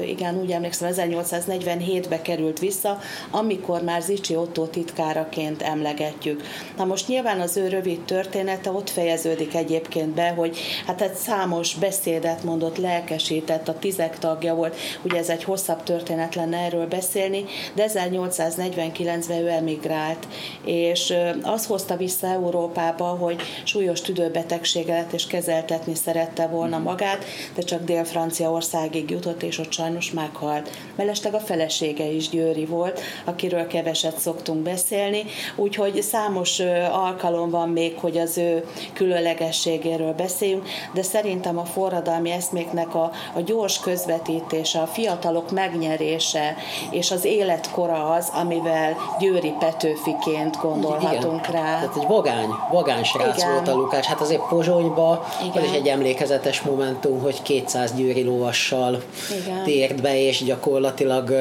igen, 0.07 0.41
úgy 0.41 0.51
emlékszem, 0.51 0.93
1847-be 0.95 2.23
került 2.23 2.59
vissza, 2.59 2.99
amikor 3.31 3.83
már 3.83 4.03
Zicsi 4.03 4.37
Otto 4.37 4.67
titkáraként 4.67 5.63
emlegetjük. 5.63 6.43
Na 6.77 6.85
most 6.85 7.09
nyilván 7.09 7.41
az 7.41 7.57
ő 7.57 7.69
rövid 7.69 8.01
története 8.01 8.71
ott 8.71 8.91
fejeződik 8.91 9.55
egyébként 9.55 10.09
be, 10.09 10.29
hogy 10.29 10.59
hát 10.87 11.01
egy 11.01 11.15
számos 11.15 11.75
beszédet 11.75 12.43
mondott, 12.45 12.77
lelkesített, 12.77 13.69
a 13.69 13.79
tizek 13.79 14.19
tagja 14.19 14.55
volt, 14.55 14.77
ugye 15.03 15.19
ez 15.19 15.29
egy 15.29 15.45
hosszabb 15.45 15.83
történet 15.83 16.35
lenne 16.35 16.57
erről 16.57 16.87
beszélni, 16.87 17.45
de 17.75 17.87
1849-ben 17.89 19.39
ő 19.39 19.49
emigrált, 19.49 20.27
és 20.65 21.15
az 21.43 21.67
hozta 21.67 21.97
vissza 21.97 22.27
Európába, 22.27 23.05
hogy 23.05 23.43
súlyos 23.65 24.01
tüdőbetegsége 24.01 24.95
lett, 24.95 25.13
és 25.13 25.27
kezeltetni 25.27 25.95
szerette 25.95 26.47
volna 26.47 26.79
magát, 26.79 27.25
de 27.55 27.63
csak 27.63 27.85
Dél-Franciaországig 27.85 29.11
jutott, 29.11 29.43
és 29.43 29.59
ott 29.65 29.73
sajnos 29.73 30.11
meghalt. 30.11 30.71
Mellesleg 30.97 31.35
a 31.35 31.39
felesége 31.39 32.05
is 32.05 32.29
Győri 32.29 32.65
volt, 32.65 33.01
akiről 33.25 33.67
keveset 33.67 34.19
szoktunk 34.19 34.63
beszélni, 34.63 35.25
úgyhogy 35.57 36.03
számos 36.03 36.61
alkalom 36.93 37.51
van 37.51 37.69
még, 37.69 37.99
hogy 37.99 38.19
az 38.19 38.39
ő 38.39 38.65
különlegességéről 38.93 40.13
beszéljünk, 40.13 40.69
de 40.93 41.03
szerintem 41.03 41.59
a 41.59 41.65
forradalmi 41.65 42.31
eszméknek 42.31 42.95
a, 42.95 43.11
a 43.35 43.41
gyors 43.41 43.81
közvetítése, 43.81 44.81
a 44.81 44.87
fiatalok 44.87 45.51
megnyerése 45.51 46.57
és 46.91 47.11
az 47.11 47.25
életkora 47.25 48.11
az, 48.11 48.29
amivel 48.33 48.97
Győri 49.19 49.55
Petőfiként 49.59 50.57
gondolhatunk 50.61 51.49
Igen. 51.49 51.63
rá. 51.63 51.79
Tehát 51.79 51.97
egy 51.97 52.07
vagány, 52.07 52.49
vagány 52.71 53.05
srác 53.05 53.37
Igen. 53.37 53.53
volt 53.53 53.69
a 53.69 53.75
Lukács. 53.75 54.05
Hát 54.05 54.21
azért 54.21 54.49
Pozsonyba, 54.49 55.25
Igen. 55.43 55.63
ez 55.63 55.71
is 55.71 55.77
egy 55.77 55.87
emlékezetes 55.87 56.61
momentum, 56.61 57.21
hogy 57.21 57.43
200 57.43 57.95
győri 57.95 58.23
lovassal 58.23 59.03
Igen 59.43 59.54
igen. 59.55 59.65
tért 59.65 60.03
be, 60.03 60.27
és 60.27 60.45
gyakorlatilag 60.45 61.35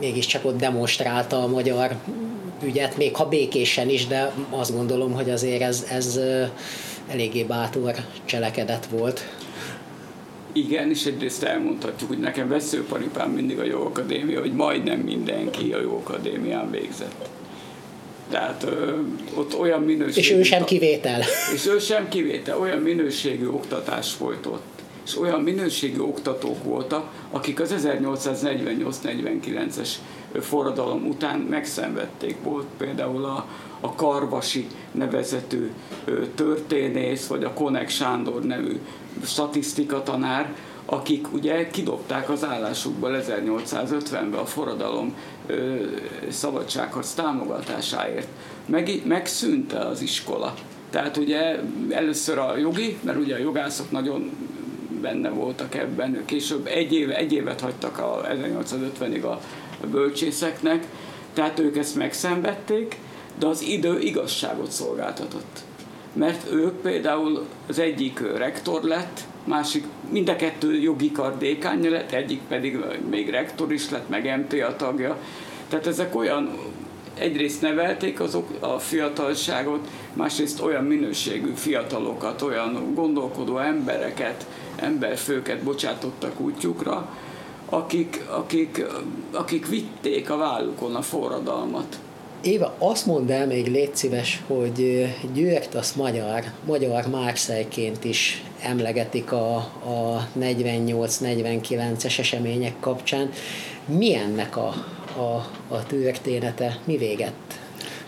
mégiscsak 0.00 0.44
ott 0.44 0.58
demonstrálta 0.58 1.42
a 1.42 1.46
magyar 1.46 1.96
ügyet, 2.64 2.96
még 2.96 3.16
ha 3.16 3.28
békésen 3.28 3.88
is, 3.88 4.06
de 4.06 4.32
azt 4.50 4.76
gondolom, 4.76 5.12
hogy 5.12 5.30
azért 5.30 5.62
ez, 5.62 5.86
ez 5.90 6.20
eléggé 7.08 7.42
bátor 7.42 7.94
cselekedet 8.24 8.86
volt. 8.86 9.24
Igen, 10.52 10.90
és 10.90 11.04
egyrészt 11.04 11.42
elmondhatjuk, 11.42 12.08
hogy 12.08 12.18
nekem 12.18 12.48
veszőparipám 12.48 13.30
mindig 13.30 13.58
a 13.58 13.64
jó 13.64 13.84
akadémia, 13.84 14.40
hogy 14.40 14.52
majdnem 14.52 14.98
mindenki 14.98 15.72
a 15.72 15.80
jó 15.80 16.02
akadémián 16.04 16.70
végzett. 16.70 17.28
Tehát 18.30 18.62
ö, 18.62 18.98
ott 19.34 19.58
olyan 19.58 19.82
minőségű... 19.82 20.20
És 20.20 20.30
ő 20.30 20.42
sem 20.42 20.64
kivétel. 20.64 21.20
És 21.54 21.66
ő 21.66 21.78
sem 21.78 22.08
kivétel, 22.08 22.58
olyan 22.58 22.78
minőségű 22.78 23.46
oktatás 23.46 24.12
folytott 24.12 24.62
és 25.10 25.18
olyan 25.18 25.40
minőségi 25.40 26.00
oktatók 26.00 26.64
voltak, 26.64 27.10
akik 27.30 27.60
az 27.60 27.74
1848-49-es 27.76 29.88
forradalom 30.40 31.06
után 31.06 31.38
megszenvedték. 31.38 32.36
Volt 32.42 32.66
például 32.76 33.24
a, 33.24 33.46
a 33.80 33.94
Karvasi 33.94 34.66
nevezetű 34.92 35.70
történész, 36.34 37.26
vagy 37.26 37.44
a 37.44 37.52
Konek 37.52 37.88
Sándor 37.88 38.42
nevű 38.42 38.80
statisztikatanár, 39.24 40.54
akik 40.86 41.32
ugye 41.32 41.70
kidobták 41.70 42.30
az 42.30 42.44
állásukból 42.44 43.22
1850-ben 43.28 44.32
a 44.32 44.44
forradalom 44.44 45.14
ö, 45.46 45.74
szabadságharc 46.28 47.12
támogatásáért. 47.12 48.28
Meg, 48.66 49.02
megszűnt 49.04 49.72
az 49.72 50.00
iskola. 50.00 50.54
Tehát 50.90 51.16
ugye 51.16 51.56
először 51.88 52.38
a 52.38 52.56
jogi, 52.56 52.98
mert 53.02 53.18
ugye 53.18 53.34
a 53.34 53.38
jogászok 53.38 53.90
nagyon 53.90 54.30
benne 55.00 55.28
voltak 55.28 55.74
ebben, 55.74 56.22
később 56.24 56.66
egy, 56.66 56.92
éve, 56.92 57.16
egy 57.16 57.32
évet 57.32 57.60
hagytak 57.60 57.98
a 57.98 58.26
1850-ig 58.28 59.22
a 59.22 59.40
bölcsészeknek, 59.86 60.86
tehát 61.32 61.58
ők 61.58 61.76
ezt 61.76 61.96
megszenvedték, 61.96 62.96
de 63.38 63.46
az 63.46 63.62
idő 63.62 63.98
igazságot 63.98 64.70
szolgáltatott. 64.70 65.58
Mert 66.12 66.52
ők 66.52 66.80
például 66.80 67.46
az 67.68 67.78
egyik 67.78 68.20
rektor 68.36 68.82
lett, 68.82 69.20
másik, 69.44 69.84
mind 70.10 70.28
a 70.28 70.36
kettő 70.36 70.80
jogi 70.80 71.12
kar 71.12 71.38
dékánja 71.38 71.90
lett, 71.90 72.12
egyik 72.12 72.40
pedig 72.48 72.78
még 73.10 73.30
rektor 73.30 73.72
is 73.72 73.90
lett, 73.90 74.08
meg 74.08 74.38
MTA 74.38 74.76
tagja. 74.76 75.18
Tehát 75.68 75.86
ezek 75.86 76.16
olyan, 76.16 76.58
egyrészt 77.20 77.60
nevelték 77.62 78.20
azok 78.20 78.48
a 78.60 78.78
fiatalságot, 78.78 79.88
másrészt 80.12 80.60
olyan 80.60 80.84
minőségű 80.84 81.52
fiatalokat, 81.54 82.42
olyan 82.42 82.92
gondolkodó 82.94 83.58
embereket, 83.58 84.46
emberfőket 84.76 85.62
bocsátottak 85.62 86.40
útjukra, 86.40 87.16
akik, 87.68 88.24
akik, 88.28 88.84
akik 89.32 89.68
vitték 89.68 90.30
a 90.30 90.36
vállukon 90.36 90.94
a 90.94 91.02
forradalmat. 91.02 91.98
Éva, 92.42 92.74
azt 92.78 93.06
mondd 93.06 93.30
el 93.30 93.46
még, 93.46 93.66
légy 93.66 93.96
szíves, 93.96 94.42
hogy 94.46 95.08
Győrt 95.34 95.74
az 95.74 95.92
magyar, 95.92 96.44
magyar 96.66 97.06
Márszájként 97.06 98.04
is 98.04 98.44
emlegetik 98.62 99.32
a, 99.32 99.56
a 99.56 100.28
48-49-es 100.40 102.18
események 102.18 102.74
kapcsán. 102.80 103.30
Mi 103.86 104.14
ennek 104.14 104.56
a, 104.56 104.74
a, 105.20 105.50
a 105.68 105.86
története? 105.86 106.78
Mi 106.84 106.96
véget 106.96 107.32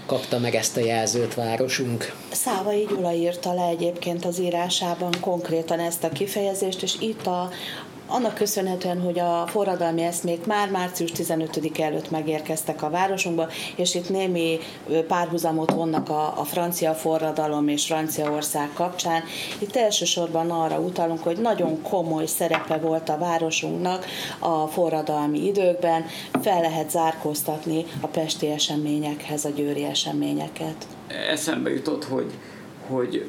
kapta 0.07 0.39
meg 0.39 0.55
ezt 0.55 0.77
a 0.77 0.81
jelzőt 0.81 1.35
városunk? 1.35 2.15
Szávai 2.33 2.87
Gyula 2.89 3.13
írta 3.13 3.55
le 3.55 3.67
egyébként 3.67 4.25
az 4.25 4.41
írásában 4.41 5.13
konkrétan 5.21 5.79
ezt 5.79 6.05
a 6.05 6.09
kifejezést, 6.09 6.83
és 6.83 6.97
itt 7.01 7.27
a, 7.27 7.51
annak 8.13 8.35
köszönhetően, 8.35 9.01
hogy 9.01 9.19
a 9.19 9.47
forradalmi 9.47 10.03
eszmék 10.03 10.47
már 10.47 10.71
március 10.71 11.11
15 11.13 11.81
előtt 11.81 12.11
megérkeztek 12.11 12.83
a 12.83 12.91
városunkba, 12.91 13.49
és 13.77 13.95
itt 13.95 14.09
némi 14.09 14.59
párhuzamot 15.07 15.71
vonnak 15.71 16.09
a, 16.09 16.41
a 16.41 16.45
francia 16.45 16.95
forradalom 16.95 17.69
és 17.69 17.87
Franciaország 17.87 18.71
kapcsán. 18.75 19.23
Itt 19.59 19.77
elsősorban 19.77 20.51
arra 20.51 20.79
utalunk, 20.79 21.23
hogy 21.23 21.39
nagyon 21.39 21.83
komoly 21.83 22.27
szerepe 22.27 22.77
volt 22.77 23.09
a 23.09 23.19
városunknak 23.19 24.07
a 24.39 24.67
forradalmi 24.67 25.47
időkben, 25.47 26.05
fel 26.43 26.61
lehet 26.61 26.91
zárkóztatni 26.91 27.85
a 28.01 28.07
pesti 28.07 28.51
eseményekhez 28.51 29.45
a 29.45 29.51
győri 29.51 29.85
eseményeket. 29.85 30.87
Eszembe 31.31 31.71
jutott, 31.71 32.05
hogy, 32.05 32.31
hogy 32.89 33.29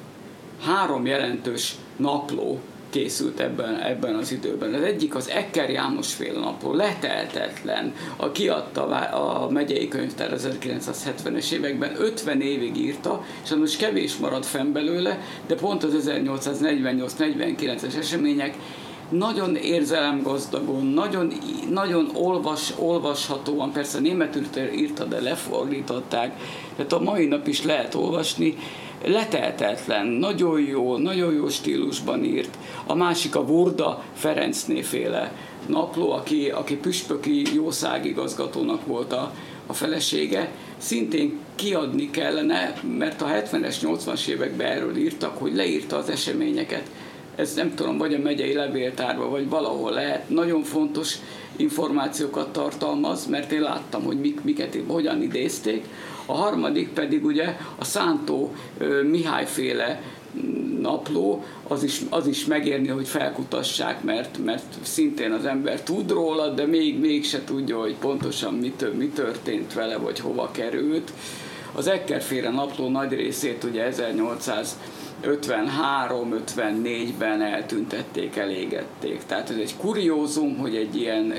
három 0.66 1.06
jelentős 1.06 1.76
napló 1.98 2.60
készült 2.94 3.40
ebben, 3.40 3.80
ebben 3.80 4.16
az 4.16 4.32
időben. 4.32 4.74
Az 4.74 4.82
egyik 4.82 5.16
az 5.16 5.30
Ekker 5.30 5.70
János 5.70 6.14
fél 6.14 6.40
napról, 6.40 6.76
leteltetlen, 6.76 7.94
a 8.18 8.32
kiadta 8.32 8.86
a 8.86 9.50
megyei 9.50 9.88
könyvtár 9.88 10.34
az 10.34 10.50
1970-es 10.62 11.52
években, 11.52 11.96
50 11.98 12.42
évig 12.42 12.78
írta, 12.78 13.24
és 13.44 13.50
most 13.50 13.78
kevés 13.78 14.18
maradt 14.18 14.46
fenn 14.46 14.72
belőle, 14.72 15.22
de 15.48 15.56
pont 15.56 15.84
az 15.84 16.10
1848-49-es 16.10 17.96
események 17.98 18.56
nagyon 19.10 19.56
érzelemgazdagon, 19.56 20.86
nagyon, 20.86 21.34
nagyon 21.70 22.10
olvas, 22.14 22.74
olvashatóan, 22.80 23.72
persze 23.72 24.00
németül 24.00 24.46
írta, 24.76 25.04
de 25.04 25.22
lefordították, 25.22 26.40
tehát 26.76 26.94
a 26.94 27.00
mai 27.00 27.26
nap 27.26 27.48
is 27.48 27.64
lehet 27.64 27.96
olvasni, 27.96 28.56
leteltetlen, 29.06 30.08
nagyon 30.08 30.62
jó, 30.62 30.98
nagyon 30.98 31.34
jó 31.34 31.50
stílusban 31.50 32.24
írt. 32.24 32.58
A 32.86 32.96
másik 32.96 33.36
a 33.36 33.46
Burda 33.46 34.04
Ferencné 34.14 34.82
féle 34.82 35.32
napló, 35.66 36.12
aki, 36.12 36.50
aki 36.50 36.76
püspöki 36.76 37.54
jószágigazgatónak 37.54 38.86
volt 38.86 39.14
a, 39.14 39.34
a 39.68 39.74
felesége, 39.74 40.52
szintén 40.78 41.40
kiadni 41.56 42.10
kellene, 42.10 42.74
mert 42.98 43.22
a 43.22 43.26
70-es, 43.26 43.76
80-as 43.82 44.28
években 44.28 44.68
erről 44.68 44.98
írtak, 44.98 45.38
hogy 45.38 45.56
leírta 45.56 45.98
az 45.98 46.10
eseményeket. 46.10 46.90
Ez 47.36 47.54
nem 47.54 47.76
tudom, 47.76 47.98
vagy 47.98 48.14
a 48.14 48.20
megyei 48.20 48.54
levéltárban, 48.54 49.30
vagy 49.30 49.50
valahol 49.50 49.92
lehet. 49.92 50.30
Nagyon 50.30 50.64
fontos 50.64 51.16
információkat 51.56 52.54
tartalmaz, 52.54 53.26
mert 53.26 53.52
én 53.52 53.62
láttam, 53.62 54.04
hogy 54.04 54.20
mik, 54.20 54.44
miket, 54.44 54.78
hogyan 54.88 55.22
idézték. 55.22 55.86
A 56.26 56.34
harmadik 56.34 56.90
pedig 56.90 57.26
ugye 57.26 57.58
a 57.78 57.84
Szántó 57.84 58.54
Mihály 59.10 59.46
féle 59.46 60.02
napló, 60.82 61.44
az 61.68 61.84
is, 61.84 62.02
az 62.10 62.28
is 62.28 62.46
megérni, 62.46 62.88
hogy 62.88 63.08
felkutassák, 63.08 64.04
mert, 64.04 64.38
mert 64.46 64.64
szintén 64.82 65.32
az 65.32 65.46
ember 65.46 65.82
tud 65.82 66.12
róla, 66.12 66.50
de 66.50 66.66
még, 66.66 67.00
még 67.00 67.26
se 67.26 67.44
tudja, 67.44 67.80
hogy 67.80 67.96
pontosan 67.96 68.54
mi, 68.54 68.74
mi 68.98 69.08
történt 69.08 69.74
vele, 69.74 69.98
vagy 69.98 70.20
hova 70.20 70.52
került. 70.52 71.12
Az 71.76 71.88
Ekkerféle 71.88 72.50
napló 72.50 72.90
nagy 72.90 73.14
részét 73.14 73.64
ugye 73.64 73.84
1800 73.84 74.78
53-54-ben 75.24 77.42
eltüntették, 77.42 78.36
elégették. 78.36 79.22
Tehát 79.26 79.50
ez 79.50 79.56
egy 79.56 79.78
kuriózum, 79.78 80.58
hogy 80.58 80.76
egy 80.76 80.96
ilyen 80.96 81.34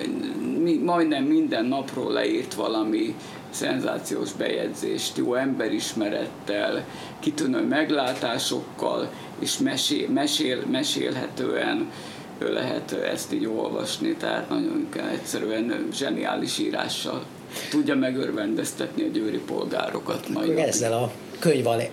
majdnem 0.84 1.24
minden 1.24 1.64
napról 1.64 2.12
leírt 2.12 2.54
valami 2.54 3.14
szenzációs 3.54 4.32
bejegyzést, 4.32 5.16
jó 5.16 5.34
emberismerettel, 5.34 6.84
kitűnő 7.20 7.66
meglátásokkal, 7.66 9.10
és 9.38 9.58
mesél, 9.58 10.08
mesél, 10.08 10.62
mesélhetően 10.70 11.90
lehet 12.38 12.92
ezt 12.92 13.32
így 13.32 13.46
olvasni, 13.46 14.14
tehát 14.14 14.48
nagyon 14.48 14.88
egyszerűen 15.12 15.88
zseniális 15.92 16.58
írással 16.58 17.24
tudja 17.70 17.94
megörvendeztetni 17.94 19.02
a 19.02 19.08
győri 19.12 19.38
polgárokat. 19.38 20.28
Majd 20.28 20.58
ezzel 20.58 20.92
a 20.92 21.10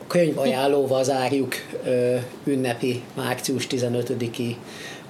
könyvajánlóval 0.08 1.04
zárjuk 1.04 1.56
ünnepi 2.44 3.02
március 3.16 3.68
15-i 3.70 4.56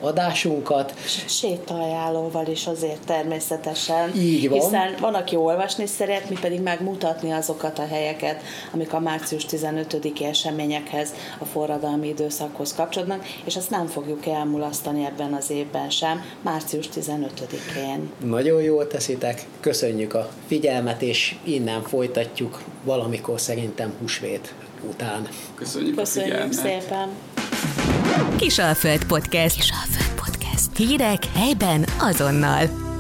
adásunkat. 0.01 0.93
Sétaajánlóval 1.27 2.47
is 2.47 2.67
azért 2.67 3.05
természetesen. 3.05 4.15
Így 4.15 4.49
van. 4.49 4.59
Hiszen 4.59 4.95
van, 4.99 5.13
aki 5.13 5.35
olvasni 5.35 5.85
szeret, 5.85 6.29
mi 6.29 6.37
pedig 6.41 6.61
megmutatni 6.61 7.31
azokat 7.31 7.79
a 7.79 7.87
helyeket, 7.87 8.41
amik 8.73 8.93
a 8.93 8.99
március 8.99 9.45
15-i 9.49 10.23
eseményekhez, 10.23 11.13
a 11.39 11.45
forradalmi 11.45 12.07
időszakhoz 12.07 12.73
kapcsolódnak, 12.73 13.25
és 13.45 13.55
azt 13.55 13.69
nem 13.69 13.87
fogjuk 13.87 14.25
elmulasztani 14.25 15.05
ebben 15.05 15.33
az 15.33 15.49
évben 15.49 15.89
sem, 15.89 16.23
március 16.41 16.89
15-én. 16.95 18.11
Nagyon 18.23 18.61
jól 18.61 18.87
teszitek, 18.87 19.45
köszönjük 19.59 20.13
a 20.13 20.29
figyelmet, 20.47 21.01
és 21.01 21.35
innen 21.43 21.81
folytatjuk 21.81 22.61
valamikor 22.83 23.39
szerintem 23.39 23.93
húsvét 23.99 24.53
után. 24.89 25.27
Köszönjük, 25.55 25.95
Köszönjük 25.95 26.33
a 26.33 26.45
figyelmet. 26.45 26.81
szépen! 26.81 27.09
Kisalföld 28.37 29.05
Podcast. 29.05 29.55
Kisalföld 29.55 30.19
Podcast. 30.25 30.77
Hírek 30.77 31.25
helyben 31.25 31.85
azonnal. 31.99 32.90